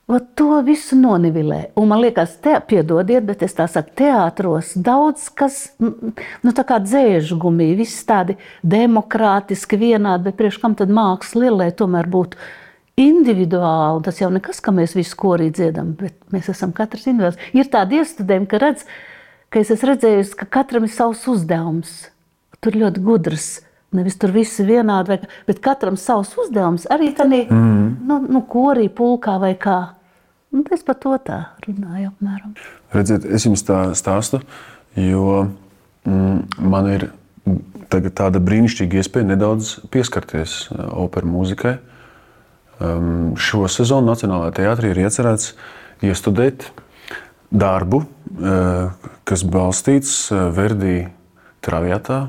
[0.08, 1.74] Vat to visu nonivilē.
[1.76, 6.78] Un man liekas, te, piedodiet, bet es tā saku, teātros daudz kas, nu tā kā
[6.80, 12.40] dzēžu gumija, viss tādi demokrātiski vienādi, bet priekš kam tad māksla ir, lai tomēr būtu
[13.04, 14.06] individuāli.
[14.08, 17.44] Tas jau nekas, ka mēs visi korī dziedam, bet mēs esam katrs individuāls.
[17.52, 18.88] Ir tādi iestudējumi, ka redz,
[19.54, 21.96] ka es esmu redzējis, ka katram ir savs uzdevums.
[22.64, 23.50] Tur ļoti gudrs.
[23.96, 26.88] Nevis tur viss ir vienādi, vai, bet katram savs uzdevums.
[26.92, 27.86] Arī tādā mm.
[28.10, 29.80] nu, nu, korī, pulkā vai kā.
[30.52, 32.12] Nu, es par to tā runāju.
[32.12, 32.58] Apmēram.
[32.96, 34.42] Redziet, es jums tā stāstu,
[35.00, 35.46] jo
[36.08, 37.08] mm, man ir
[37.88, 41.78] tāda brīnišķīga iespēja nedaudz pieskarties uh, operas mūzikai.
[42.78, 45.54] Um, šo sezonu Nacionālajā teātrī ir iecerēts
[46.06, 46.68] iestudēt
[47.52, 48.92] darbu, uh,
[49.28, 51.08] kas balstīts uh, Verdī
[51.62, 52.28] Traviatā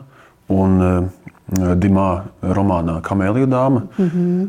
[0.49, 1.11] un
[1.49, 2.09] Dimā
[2.43, 3.83] romānā Kamēlija dāma.
[3.97, 4.49] Mm -hmm.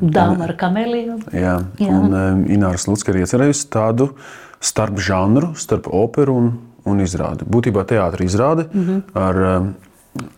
[0.00, 1.18] Dāma ar kameliju.
[1.32, 1.88] Jā, jā.
[1.88, 4.10] un Ināras Lutska ir iecerējusi tādu
[4.60, 6.50] starp žanru, starp operu un,
[6.84, 7.44] un izrādi.
[7.44, 9.02] Būtībā teātris izrāde mm -hmm.
[9.14, 9.62] ar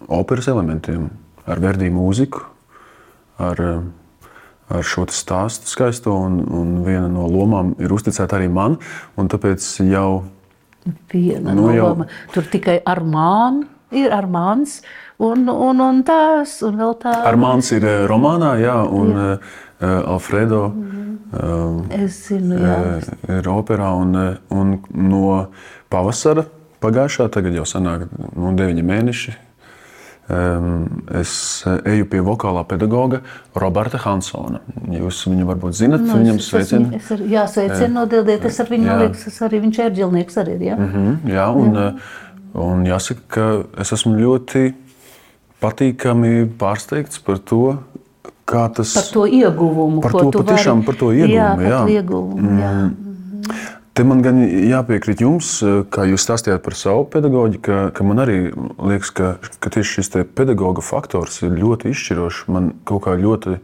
[0.09, 1.11] operas elementiem,
[1.47, 2.43] ar verdīgu mūziku,
[3.39, 3.83] ar,
[4.73, 6.15] ar šo stāstu skaisto.
[6.17, 8.79] Un, un viena no lomām ir uzticēta arī man.
[9.17, 10.25] Tāpēc jau
[11.13, 11.93] viena nu, no jau...
[11.93, 14.81] lomām tur tikai ar mānu ir Armāns
[15.21, 17.13] un, un, un tās, un vēl tā.
[17.29, 19.29] Armāns ir eh, romānā, jā, un jā.
[19.83, 22.75] Uh, Alfredo um, es zinu, jā.
[23.35, 24.15] ir operā, un,
[24.55, 25.23] un no
[25.91, 26.45] pavasara
[26.83, 29.35] pagājušā, tagad jau sanāk nu, deviņi mēneši,
[31.19, 31.33] es
[31.67, 33.21] eju pie vokālā pedagoga
[33.59, 34.61] Roberta Hansona.
[34.93, 36.93] Jūs viņu varbūt zinat, nu, viņam sveicinu.
[36.97, 38.99] Es, es, jā, sveicinu, nodildiet, es ar viņu, jā.
[39.03, 40.77] liekas, es arī, viņš ir ģilnieks arī, jā.
[40.79, 41.89] Mm -hmm, jā, un, jā.
[42.53, 43.45] Un jāsaka, ka
[43.81, 44.75] es esmu ļoti
[45.63, 47.79] patīkami pārsteigts par to,
[48.45, 50.03] kā tas par to ieguvumu.
[50.05, 50.87] Par to patiešām vari...
[50.87, 51.63] par to ieguvumu.
[51.63, 51.79] Jā, jā.
[51.79, 52.73] Par ieguvumu jā.
[52.73, 53.82] Mm.
[53.93, 55.59] Te man gan jāpiekrīt jums,
[55.93, 58.37] kā jūs stāstījāt par savu pedagoģi, ka, ka man arī
[58.81, 62.47] liekas, ka, ka tieši šis pedagoģa faktors ir ļoti izšķirošs.
[62.49, 63.59] Man kaut kā ļoti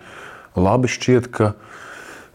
[0.60, 1.54] labi šķiet, ka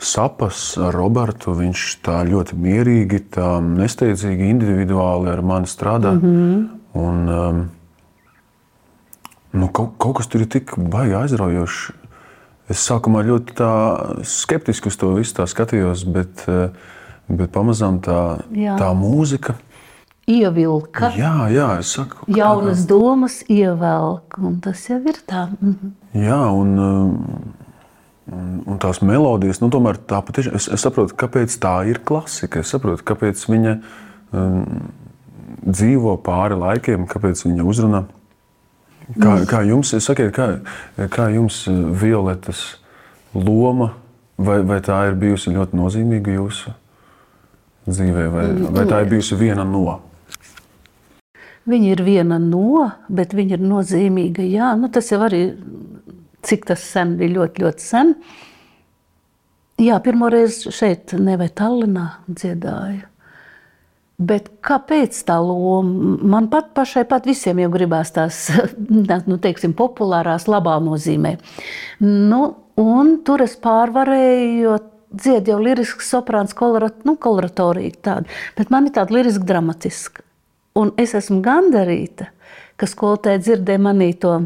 [0.02, 1.54] sapas ar Robertu.
[1.58, 6.16] Viņš tā ļoti mierīgi, tā nesteidzīgi, individuāli ar mani strādā.
[6.18, 6.66] Mm -hmm.
[6.94, 7.62] Un, um,
[9.52, 11.92] nu, kaut, kaut kas tur ir tik baigi aizraujošs.
[12.70, 13.54] Es sākumā ļoti
[14.24, 16.70] skeptiski uz to visu skatījos, bet, uh,
[17.28, 18.78] bet pamazām tā, jā.
[18.80, 19.58] tā mūzika.
[20.30, 21.10] Ievilka.
[21.20, 22.88] Jā, jā, es saku, jaunas kā...
[22.94, 25.50] domas ievelk, un tas jau ir tā.
[25.60, 25.94] Mhm.
[26.24, 27.14] Jā, un um,
[28.24, 32.62] Un, un tās melodijas, nu, tomēr tā patiešām, es, es saprotu, kāpēc tā ir klasika.
[32.64, 33.74] Es saprotu, kāpēc viņa
[34.32, 34.62] um,
[35.66, 38.06] dzīvo pāri laikiem, kāpēc viņa uzrunā.
[39.20, 40.48] Kā, kā jums, sakiet, kā,
[41.12, 42.64] kā jums uh, Violetas
[43.36, 43.92] loma,
[44.40, 46.78] vai, vai tā ir bijusi ļoti nozīmīga jūsu
[47.88, 50.00] dzīvē, vai, vai tā ir bijusi viena no?
[51.70, 54.44] Viņa ir viena no, bet viņa ir nozīmīga.
[54.44, 55.46] Jā, nu, tas jau arī
[56.44, 58.14] cik tas sen bija ļoti, ļoti sen.
[59.82, 63.08] Jā, pirmoreiz šeit, nevai Tallinā dziedāju.
[64.24, 66.18] Bet kāpēc tā loma?
[66.36, 68.46] Man pat pašai pat visiem jau gribās tās,
[69.30, 71.38] nu, teiksim, populārās, labā nozīmē.
[72.04, 72.44] Nu,
[72.80, 74.78] un tur es pārvarēju, jo
[75.14, 78.40] dzied jau lirisks soprāns, kolorat, nu, koloratorīgi tāda.
[78.58, 80.26] Bet man ir tāda liriska dramatiska.
[80.80, 82.32] Un es esmu gandarīta,
[82.82, 84.40] ka skolotāji dzirdēja manī to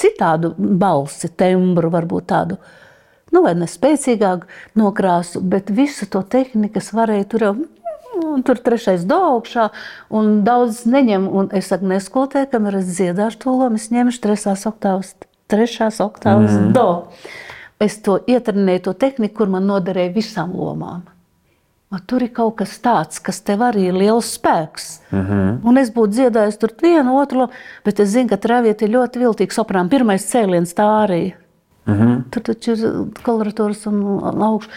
[0.00, 2.60] citādu balsi, tembru, varbūt tādu
[3.30, 7.52] nu, vai nespēcīgāku nokrāsu, bet visu to tehnikas varēja tur jau.
[8.20, 9.70] Un tur trešais augšā,
[10.12, 11.24] un daudz neņem.
[11.24, 15.14] Un es saku, neskotēju, kamēr es dziedāšu to lomu, es ņemšu trešās oktāvas,
[15.48, 16.66] trešās oktāvas mm.
[16.76, 16.88] do.
[17.80, 21.06] Es to ietrenēju, to tehniku, kur man noderēja visām lomām.
[22.06, 25.00] Tur ir kaut kas tāds, kas tev arī ir liels spēks.
[25.10, 25.58] Mm -hmm.
[25.64, 27.48] Un es būtu dziedājis tur vienu, otru,
[27.84, 29.88] bet es zinu, ka travieti ir ļoti viltīgs operām.
[29.88, 31.32] Pirmais cēliens tā arī.
[31.86, 32.22] Mm -hmm.
[32.30, 34.68] Tur taču ir kolorators un augš.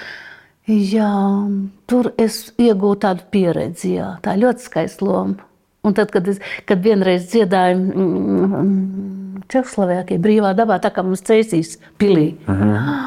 [0.67, 1.49] Jā,
[1.85, 3.93] tur es iegūtu tādu pieredzi.
[3.93, 4.17] Jā.
[4.21, 5.35] Tā ir ļoti skaista loma.
[5.83, 11.77] Un tad, kad, es, kad vienreiz dziedāju mm, Čehoslovākijā, brīvā dabā, tā kā mums ceļīs
[11.97, 13.03] pilī, mm -hmm.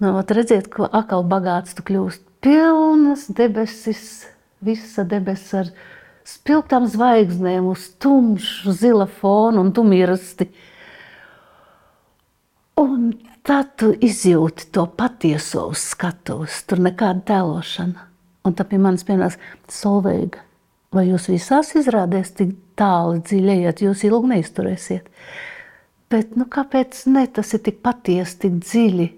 [0.00, 4.26] nu, redziet, ko akal bagāts tu kļūsti pilnas debesis,
[4.60, 5.70] visa debesis ar
[6.28, 10.48] spilgtām zvaigznēm uz tumšu zila fona un tu mirsti.
[12.80, 13.12] Un
[13.46, 16.64] tad tu izjūti to patieso skatuves.
[16.68, 18.08] Tur nekāda tēlošana.
[18.44, 19.38] Un tad pie manis pienāca
[19.72, 20.42] Solveiga.
[20.94, 25.08] Vai jūs visās izrādēs tik tālu dziļi ejat, jūs ilgi neizturēsiet?
[26.10, 27.26] Bet nu, kāpēc ne?
[27.26, 29.08] Tas ir tik patiesi, tik dziļi.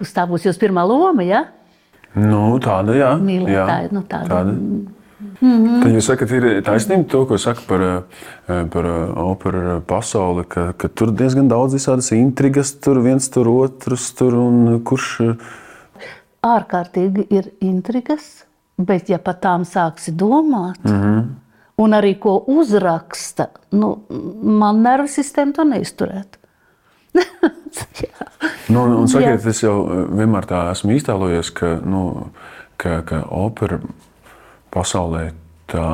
[0.00, 1.46] Uz tā būs jūsu pirmā loma, ja?
[2.16, 3.14] Nu, tāda, jā.
[3.20, 4.28] Mīlētāja, nu, tāda.
[4.28, 4.94] tāda.
[5.40, 5.82] Mm -hmm.
[5.82, 10.72] Tad jūs sakat, ir taisnība to, ko saka par, eh, par eh, operu pasauli, ka,
[10.72, 15.20] ka tur diezgan daudz visādas intrigas, tur viens tur otrs, tur un kurš.
[15.20, 15.34] eh,
[16.42, 18.44] ārkārtīgi ir intrigas,
[18.78, 21.24] bet ja par tām sāksi domāt, mm -hmm.
[21.76, 23.92] Un arī ko uzraksta, nu,
[24.42, 26.42] man nervu sistēma to neizturētu.
[28.66, 29.50] Nu, un, un sakiet, Jā.
[29.52, 29.74] es jau
[30.16, 32.00] vienmēr tā esmu iztēlojies, ka, nu,
[32.80, 33.78] ka, ka opera
[34.74, 35.28] pasaulē
[35.70, 35.86] tā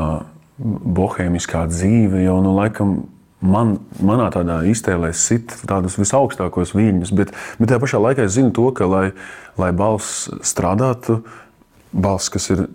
[0.59, 2.95] bohēmiskā dzīve jau nu, laikam.
[3.43, 8.53] Man, manā tādā iztēlē sit tādus visaugstākos viļņus, bet, bet tajā pašā laikā es zinu
[8.55, 9.09] to, ka, lai,
[9.59, 11.19] lai balss strādātu,
[11.91, 12.69] balss, kas ir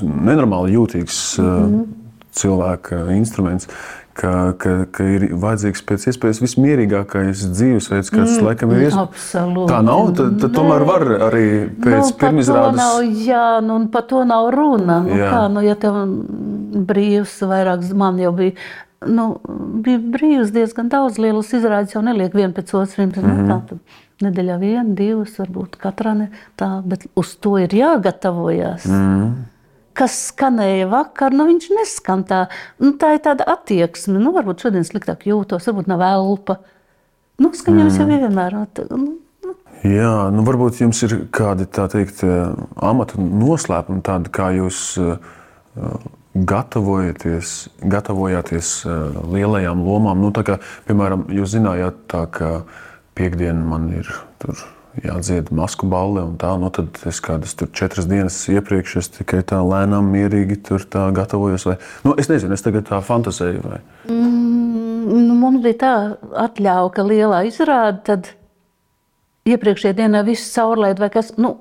[0.00, 2.01] nenormāli jūtīgs mm -hmm.
[2.32, 3.68] Cilvēka instruments,
[4.16, 9.26] ka, ka, ka ir vajadzīgs pēc iespējas vismierīgākais dzīvesveids, kāds mm, laikam ir iespējams.
[9.70, 10.12] Tā nav.
[10.18, 11.46] Tad, tad tomēr var arī
[11.82, 12.78] pēc nu, pirmizrādes.
[12.80, 15.00] nav, jā, nu, par to nav runa.
[15.06, 15.32] Nu, Jā.
[15.32, 15.98] kā, nu, ja tev
[16.88, 18.56] brīvs vairāk, man jau bija,
[19.08, 19.28] nu,
[19.84, 22.98] bija brīvs diezgan daudz lielas izrādes, jau neliek vienu pēc otras.
[22.98, 23.46] Mm -hmm.
[23.46, 28.86] nu, tā, tad nedēļā viena, divas, varbūt katrā ne tā, bet uz to ir jāgatavojas.
[28.86, 29.51] Mm.
[29.98, 32.46] Kas skanēja vakar, nu viņš neskan tā.
[32.80, 34.16] Nu, tā ir tāda attieksme.
[34.22, 36.60] Nu, varbūt šodien sliktāk jūtos, varbūt nav elpa.
[37.42, 38.00] Nu, skaņojums mm.
[38.00, 38.56] jau vienmēr.
[38.94, 39.02] nu,
[39.42, 44.82] Nu, Jā, nu varbūt jums ir kādi tā teikt, eh, amata noslēpumi, tādi kā jūs
[45.02, 45.16] eh,
[46.34, 47.54] gatavojaties,
[47.90, 50.22] gatavojāties eh, lielajām lomām.
[50.22, 52.52] Nu, tā kā, piemēram, jūs zinājāt, tā, ka
[53.18, 54.62] piekdiena man ir tur.
[55.00, 59.40] Jādzied masku balli, un tā, nu tad es kādas tur četras dienas iepriekš es tikai
[59.48, 61.64] tā lēnām, mierīgi tur tā gatavojos.
[61.70, 63.62] Vai, nu, es nezinu, es tagad tā fantāzēju.
[63.64, 63.78] Vai.
[64.12, 65.94] Nu, mums bija tā
[66.44, 68.28] atļauja, ka lielā izrāde, tad
[69.48, 71.34] iepriekšējā dienā viss caurlaid vai kas.
[71.40, 71.56] Nu,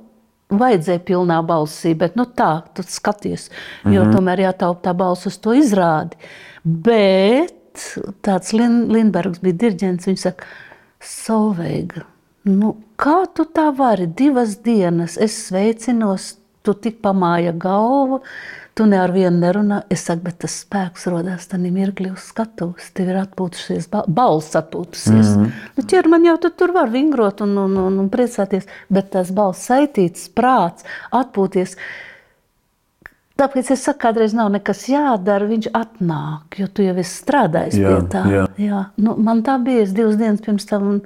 [0.51, 3.45] Vajadzēja pilnā balsī, bet nu, tā, tu skaties,
[3.85, 4.15] jo mm -hmm.
[4.17, 6.19] tomēr jātaupa tā balss uz to izrādi.
[6.65, 7.55] Bet
[8.21, 10.43] tāds Lin Lindbergs bija diriģents, viņš saka,
[10.99, 12.03] Solveiga,
[12.47, 15.17] nu, kā tu tā vari divas dienas?
[15.17, 18.21] Es sveicinos, tu tik pamāja galvu,
[18.77, 19.81] tu ne ar vienu nerunā.
[19.91, 22.91] Es saku, bet tas spēks rodās tādā mirklī uz skatuves.
[22.97, 25.33] Tev ir atpūtusies, ba balss atpūtusies.
[25.35, 25.65] Mm -hmm.
[25.77, 29.67] nu, ķermeņa jau tu tur var vingrot un, un, un, un priecāties, bet tas balss
[29.69, 31.77] saitīts, prāts, atpūties.
[33.41, 37.93] Tāpēc es saku, kādreiz nav nekas jādara, viņš atnāk, jo tu jau esi strādājis Jā,
[37.93, 38.21] pie tā.
[38.29, 38.43] jā.
[38.61, 38.81] Jā.
[39.01, 40.99] Nu, man tā bija divas dienas pirms tam, un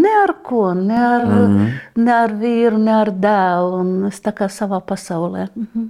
[0.00, 1.44] ne ar ko, ne ar, mm.
[1.44, 1.76] -hmm.
[2.02, 3.78] ne ar vīru, ne ar dēlu.
[3.80, 5.48] un Es tā kā savā pasaulē.
[5.54, 5.86] Mhm.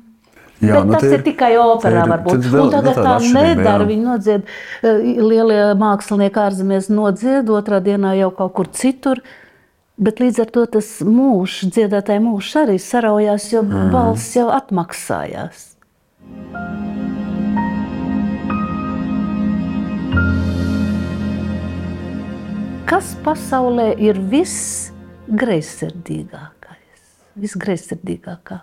[0.61, 3.85] Jā, Bet nu, tas te ir tikai operā, ir- vēl- tagad nu, tāda tā nedara.
[3.85, 3.87] jā.
[3.87, 4.43] Viņi nodzied,
[4.83, 9.21] eh, lielie mākslinieki ārzemēs nodzied, otrā dienā jau kaut kur citur.
[9.99, 13.91] Bet līdz ar to tas mūžs, dziedātāja mūžs arī saraujās, jo mm.
[13.93, 15.76] balss jau atmaksājās.
[22.87, 27.03] Kas pasaulē ir visgreizsirdīgākais?
[27.43, 28.63] Visgreizsirdīgākā.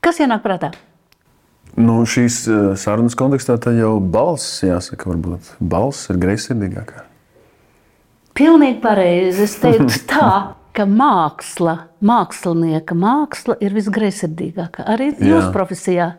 [0.00, 0.70] Kas ienāk prātā?
[1.76, 7.04] Nu, šīs eh, sarunas kontekstā jau balss, jāsaka, varbūt balss ir greizsirdīgākā.
[8.40, 9.44] Pilnīgi pareizi.
[9.44, 10.30] Es teiktu tā,
[10.76, 14.86] ka māksla, mākslinieka māksla ir visgreizsirdīgākā.
[14.88, 16.14] Arī jūsu profesijā.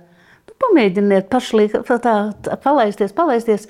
[0.50, 3.68] Nu, pamēģiniet pašlaik tā, tā, palaisties, palaisties.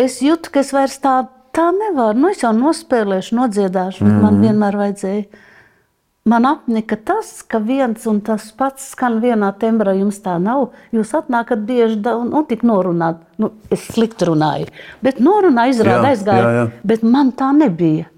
[0.00, 1.20] Es jūtu, ka es vairs tā,
[1.56, 2.18] tā nevaru.
[2.18, 4.20] Nu, es jau nospēlēšu, nodziedāšu, bet mm.
[4.24, 5.46] man vienmēr vajadzēja.
[6.30, 9.94] Man apnika tas, ka viens un tas pats skan vienā tembrā.
[9.96, 10.68] Jums tā nav.
[10.94, 13.22] Jūs atnākat bieži un, un tik norunāt.
[13.40, 14.68] Nu, es slikti runāju,
[15.02, 16.44] bet norunāju, izrādās Jā, aizgāju.
[16.44, 16.66] jā, jā.
[16.92, 18.10] Bet man tā nebija.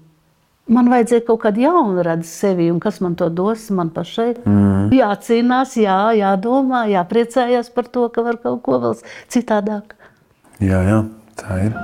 [0.71, 4.29] Man vajadzēja kaut kādu jaunu redzi sevi, un kas man to dos, man pašai.
[4.47, 4.93] Mm.
[4.95, 8.95] Jācīnās, jā, jādomā, jāpriecājas par to, ka var kaut ko vēl
[9.33, 9.97] citādāk.
[10.63, 11.01] Jā, jā,
[11.35, 11.75] tā ir.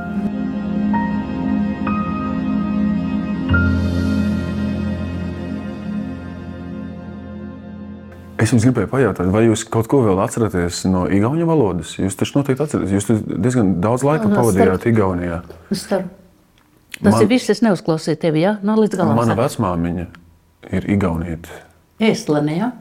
[8.39, 11.91] Es jums gribēju pajautāt, vai jūs kaut ko vēl atceraties no Igaunijas valodas?
[11.99, 12.95] Jūs taču noteikti atceraties.
[12.95, 15.41] Jūs diezgan daudz laika No, pavadījāt Igaunijā.
[15.75, 16.15] Starp.
[17.03, 19.15] Tas Man- ir viss, es neuzklausīju tevi, jā, no līdz galam.
[19.15, 20.05] Mana vecmāmiņa
[20.71, 21.49] ir Igaunieta.
[21.99, 22.71] Ēstlane, jā.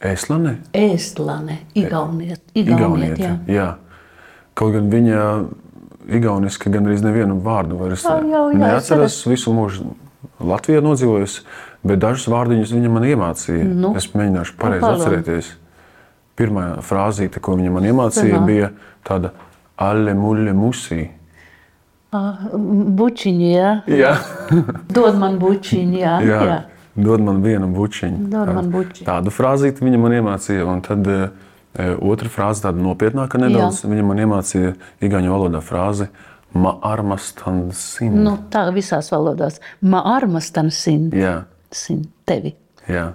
[0.00, 0.54] Ēslane?
[0.72, 3.34] Ēstlane, Igauniet, Igauniet, jā.
[3.50, 3.66] jā.
[4.54, 5.24] Kaut gan viņa
[6.10, 9.18] igauniski gandrīz nevienu vārdu vairs Jā, jā, jā, neatceros.
[9.20, 9.90] es Visu mūžu
[10.40, 11.42] Latvijā nodzīvojusi,
[11.84, 13.66] bet dažus vārdiņus viņa man iemācīja.
[13.68, 13.92] Nu.
[13.96, 15.04] Es mēģināšu pareizi palūdzu.
[15.04, 15.50] atcerēties.
[16.40, 18.46] Pirmā frāzīte, ko viņa man iemācīja, Aha.
[18.48, 18.70] bija
[19.04, 19.34] tāda
[19.76, 21.10] alle mulle musī.
[22.10, 23.70] Bučiņi, jā.
[23.86, 24.14] Jā,
[24.90, 26.16] Dod man bučiņu, jā.
[26.26, 26.40] jā.
[26.48, 26.58] jā.
[27.00, 28.26] Dod man vienu bučiņu.
[28.32, 29.06] Dod man bučiņu.
[29.06, 30.66] Tādu frāzīti viņa man iemācīja.
[30.66, 31.20] Un tad e,
[32.02, 34.74] otra frāze, tāda nopietnāka nedaudz, viņa man iemācīja
[35.06, 36.10] igauņu valodā frāzi
[36.52, 38.16] ma armas tansin.
[38.24, 39.60] Nu, tā visās valodās.
[39.86, 42.56] Ma armas tan sin, Jā, sin tevi.
[42.90, 43.12] jā.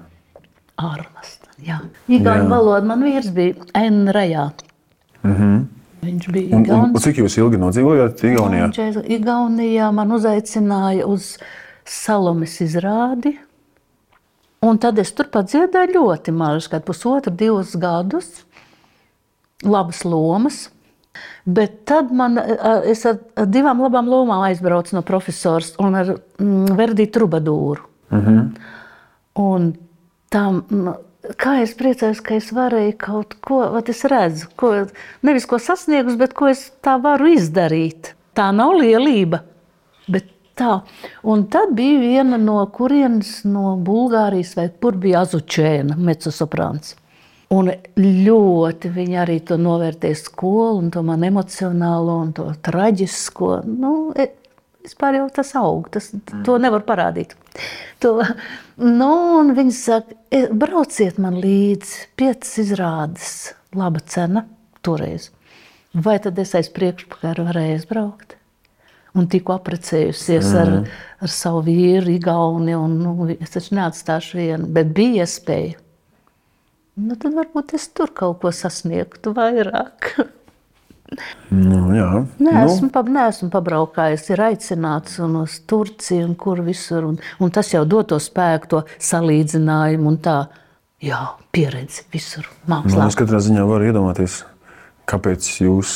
[0.76, 1.40] Armas.
[1.64, 1.80] Jā.
[2.12, 2.52] Igauņu Jā.
[2.52, 4.50] valoda man vīrs bija Enrajā.
[5.24, 5.62] Mm -hmm.
[6.06, 8.70] Viņš bija Un, un, un cik jūs ilgi nodzīvojāt Igaunijā?
[8.76, 11.36] Viņš Igaunijā man uzaicināja uz
[11.86, 13.36] Salomes izrādi.
[14.66, 18.46] Un tad es turpat dziedāju ļoti mazu, kad pusotru, divus gadus.
[19.66, 20.66] Labas lomas.
[21.46, 22.38] Bet tad man,
[22.90, 27.86] es ar divām labām lomām aizbraucu no profesora un ar mm, Verdi Trubadūru.
[29.46, 29.70] Un
[30.34, 30.62] tam,
[31.40, 34.72] kā es priecājos, ka es varēju kaut ko, vat es redzu, ko,
[35.26, 38.14] nevis ko sasniegus, bet ko es tā varu izdarīt.
[38.36, 39.42] Tā nav lielība,
[40.12, 40.82] bet tā.
[41.24, 46.96] Un tad bija viena no kurienes no Bulgārijas, vai kur bija Azučēna, mecosoprāns.
[47.56, 53.60] Un ļoti viņi arī to novērtēja skolu, un to man emocionālo, un to traģisko.
[53.70, 54.32] Nu, e-
[54.86, 56.12] vispār jau tas aug, tas,
[56.46, 57.36] to nevar parādīt.
[58.04, 58.18] To,
[58.82, 64.46] nu, un viņi saka, "E, brauciet man līdzi, piecas izrādes, laba cena
[64.82, 65.32] toreiz.
[65.94, 68.36] Vai tad es aiz priekšpakaru varēju aizbraukt?
[69.16, 70.58] Un tikko apprecējusies mm.
[70.60, 70.72] ar,
[71.24, 75.80] ar savu vīru, Igauni, un nu, es taču neatstāšu vienu, bet bija iespēja.
[76.96, 80.12] Nu, tad varbūt es tur kaut ko sasniegtu vairāk.
[81.54, 82.08] Nu, jā,
[82.42, 87.06] Nē, nu, esmu, pa, neesmu pabraukājis, ir aicināts un uz Turciju, un kur visur.
[87.12, 90.40] Un, un tas jau dod to spēku, to salīdzinājumu un tā
[91.06, 91.22] jā,
[91.56, 92.50] pieredzi visur.
[92.66, 93.08] nu, Mākslā.
[93.08, 94.42] es katrā ziņā varu iedomāties,
[95.10, 95.94] kāpēc jūs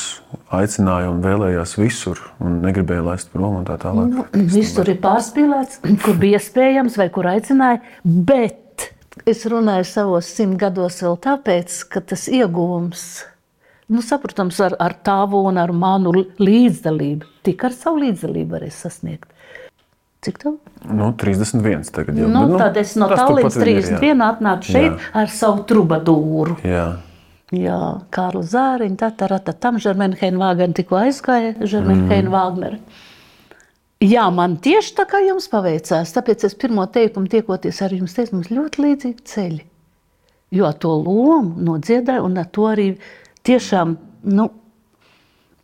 [0.54, 4.14] aicinājāt un vēlējās visur un negribēja laist prom un tā tālāk.
[4.14, 7.82] Nu, Viss tur ir pārspīlēts, kur bija iespējams, vai kur aicināja.
[8.06, 8.92] Bet
[9.30, 13.08] es runāju savos simt gados vēl tāpēc, ka tas iegūms,
[13.90, 19.30] nu, saprotams, ar, ar tavu un ar manu līdzdalību, tik ar savu līdzdalību varēs sasniegt.
[20.20, 20.58] Cik tev?
[20.84, 22.28] Nu, 31 tagad jau.
[22.28, 23.52] Nu, bet, tad es no ir, jā.
[23.56, 25.12] 31 atnācu šeit Jā.
[25.22, 26.58] ar savu trubadūru.
[26.68, 26.88] Jā.
[27.56, 27.78] Jā,
[28.14, 32.76] Kārlu Zāriņu, tā tā tā tam Žermenheina Vāgner tikko aizgāja, Žermenheina Vāgner.
[34.04, 38.36] Jā, man tieši tā kā jums paveicās, tāpēc es pirmo teikumu tiekoties ar jums teicu,
[38.38, 39.64] mums ļoti līdzīgi ceļi.
[40.60, 42.88] Jo to lomu nodziedāju un ar to arī
[43.50, 43.98] tiešām,
[44.30, 44.48] nu,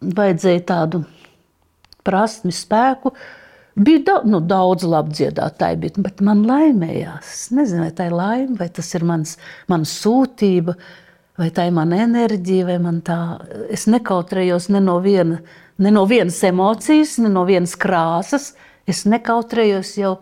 [0.01, 1.05] vajadzēja tādu
[2.05, 3.13] prasmi, spēku.
[3.75, 7.31] Bija daudz, nu, daudz labi dziedātāji, bet, bet man laimējās.
[7.33, 9.35] Es nezinu, vai tā ir laime, vai tas ir mans,
[9.71, 10.77] mana sūtība,
[11.41, 13.19] vai tā ir mana enerģija, vai man tā.
[13.73, 15.41] Es nekautrējos ne no, viena,
[15.81, 18.53] ne no vienas emocijas, ne no vienas krāsas.
[18.87, 20.15] Es nekautrējos jau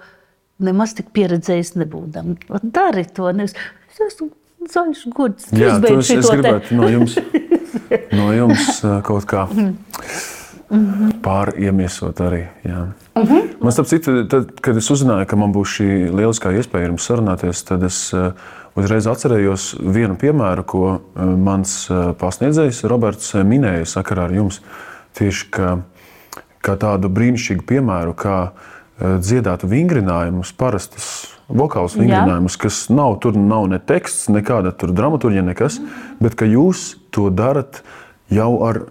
[0.63, 2.33] nemaz tik pieredzējis nebūdam.
[2.63, 3.29] Dari to.
[3.37, 3.53] Nevis,
[3.91, 4.31] es esmu
[4.71, 5.49] zaļš, gudrs.
[5.53, 7.17] Jā, es, gribētu no jums,
[8.17, 9.45] no jums ā, kaut kā
[11.23, 12.47] pāriemiesot arī.
[12.65, 12.81] Jā.
[13.13, 17.07] Man starp citu, tad, kad es uzzināju, ka man būs šī lieliskā iespēja ar jums
[17.09, 18.31] sarunāties, tad es ā,
[18.79, 21.75] uzreiz atcerējos vienu piemēru, ko ā, mans
[22.21, 24.63] pasniedzējs Roberts minēja sakarā ar jums.
[25.13, 25.75] Tieši kā,
[26.65, 28.37] kā tādu brīnišķīgu piemēru, kā
[28.97, 31.07] dziedāt vingrinājumus, parastus
[31.49, 35.79] vokālus vingrinājumus, kas nav, tur nav ne teksts, nekāda tur dramaturgija, nekas,
[36.19, 37.81] bet ka jūs to darat
[38.29, 38.85] jau ar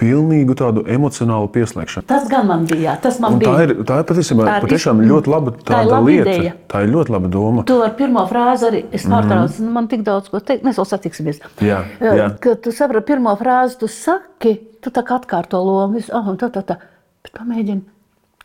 [0.00, 2.06] pilnīgu tādu emocionālu pieslēgšanu.
[2.10, 2.96] Tas gan man bija.
[3.00, 3.62] Tas man Un tā bija.
[3.62, 6.30] ir, tā ir patiesībā Tā ir patiešām ļoti laba, tā ir laba lieta.
[6.32, 6.54] ideja.
[6.68, 7.62] Tā ir ļoti laba doma.
[7.68, 9.60] Tu ar pirmo frāzi arī es pārtraucu.
[9.60, 9.72] Mm -hmm.
[9.78, 11.40] Man tik daudz ko teikt, mēs vēl satiksimies.
[11.60, 12.38] Jā, jā.
[12.40, 16.00] Kad tu saproti pirmo frāzi, tu saki, tu tā kā atkārto lomu.
[16.12, 16.76] Oh, tā, tā, tā.
[17.22, 17.80] Bet pamēģini,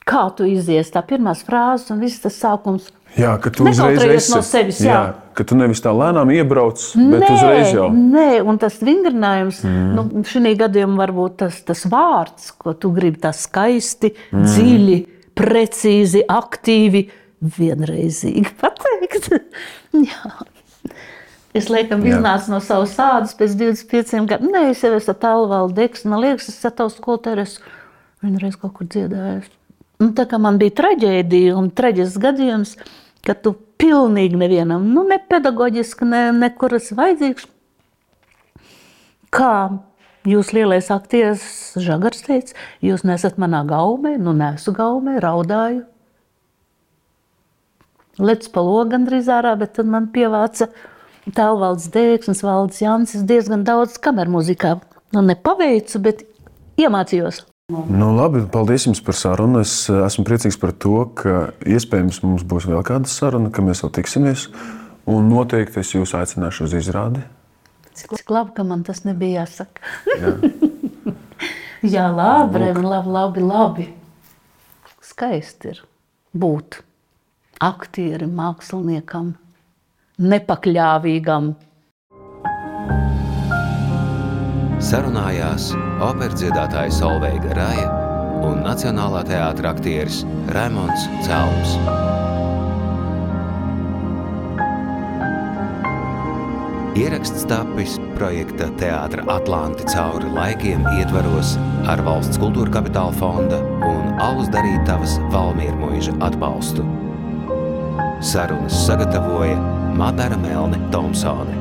[0.06, 2.92] kā tu izies tā pirmās frāzes un viss tas sākums.
[3.18, 4.32] Jā, ka tu uzreiz esi.
[4.34, 5.00] no sevis, jā.
[5.38, 7.88] ka tu nevis tā lēnām iebrauc, bet uzreiz jau.
[7.94, 9.88] nē, un tas vingrinājums, mm.
[9.98, 14.46] nu, šī gadījumā varbūt tas, tas vārds, ko tu gribi, tas skaisti, mm.
[14.46, 15.00] dziļi,
[15.40, 17.08] precīzi, aktīvi,
[17.58, 19.32] vienreizīgi pateikt.
[20.12, 20.34] Jā.
[21.58, 22.18] Es laikam Jā.
[22.20, 24.52] iznācu no savas sādas pēc 25 gadiem.
[24.54, 26.06] Nē, es jau esmu tālāk, Deks.
[26.06, 27.58] Man liekas, es esmu tavs skolotājs.
[28.22, 29.50] Vienreiz kaut kur dziedājis.
[30.00, 32.78] Nu, tā kā man bija traģēdija un traģisks gadījums,
[33.28, 37.50] ka tu pilnīgi nevienam, nu, ne pedagoģiski, ne, nekur esi vajadzīgs.
[39.36, 39.54] Kā
[40.28, 41.44] Jūs lielais aktieris
[41.80, 45.86] Žagars teica, jūs nesat manā gaumē, nu nesu gaumē, raudāju.
[48.20, 50.68] Lec pa logu gandrīz ārā, bet tad man pievāca
[51.24, 54.76] Tālvalds Dēksnis, Valds Jansis diezgan daudz kameru muzikā.
[55.16, 56.26] Nu, nepaveicu, bet
[56.78, 57.46] iemācījos.
[57.70, 59.62] Nu, labi, paldies jums par sarunu.
[59.62, 63.84] Es eh, esmu priecīgs par to, ka iespējams mums būs vēl kāda saruna, ka mēs
[63.86, 64.48] vēl tiksimies.
[65.10, 67.22] Un noteikti es jūs aicināšu uz izrādi.
[68.00, 69.86] Cik labi, ka man tas nebija jāsaka.
[70.18, 70.34] Jā,
[71.94, 73.88] Jā labi, labi, labi, labi, labi.
[75.06, 75.84] Skaisti ir
[76.34, 76.82] būt
[77.64, 79.36] aktierim, māksliniekam,
[80.18, 81.54] nepakļāvīgam.
[84.80, 87.88] Sarunājās operdziedātāja Solveiga Raja
[88.46, 90.22] un Nacionālā teātra aktieris
[90.56, 91.76] Raimons Celms.
[97.00, 101.54] Ieraksts tapis projekta Teātra Atlanti cauri laikiem ietvaros
[101.88, 106.84] ar Valsts kultūra kapitāla fonda un Alus darītavas Valmiermuiža atbalstu.
[108.20, 109.56] Sarunas sagatavoja
[110.00, 111.56] Madara Melne Tomsone.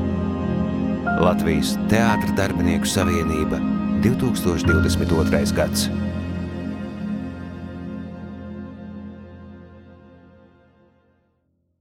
[1.23, 3.63] Latvijas Teātra darbinieku savienība
[4.03, 5.53] 2022.
[5.53, 6.08] gads.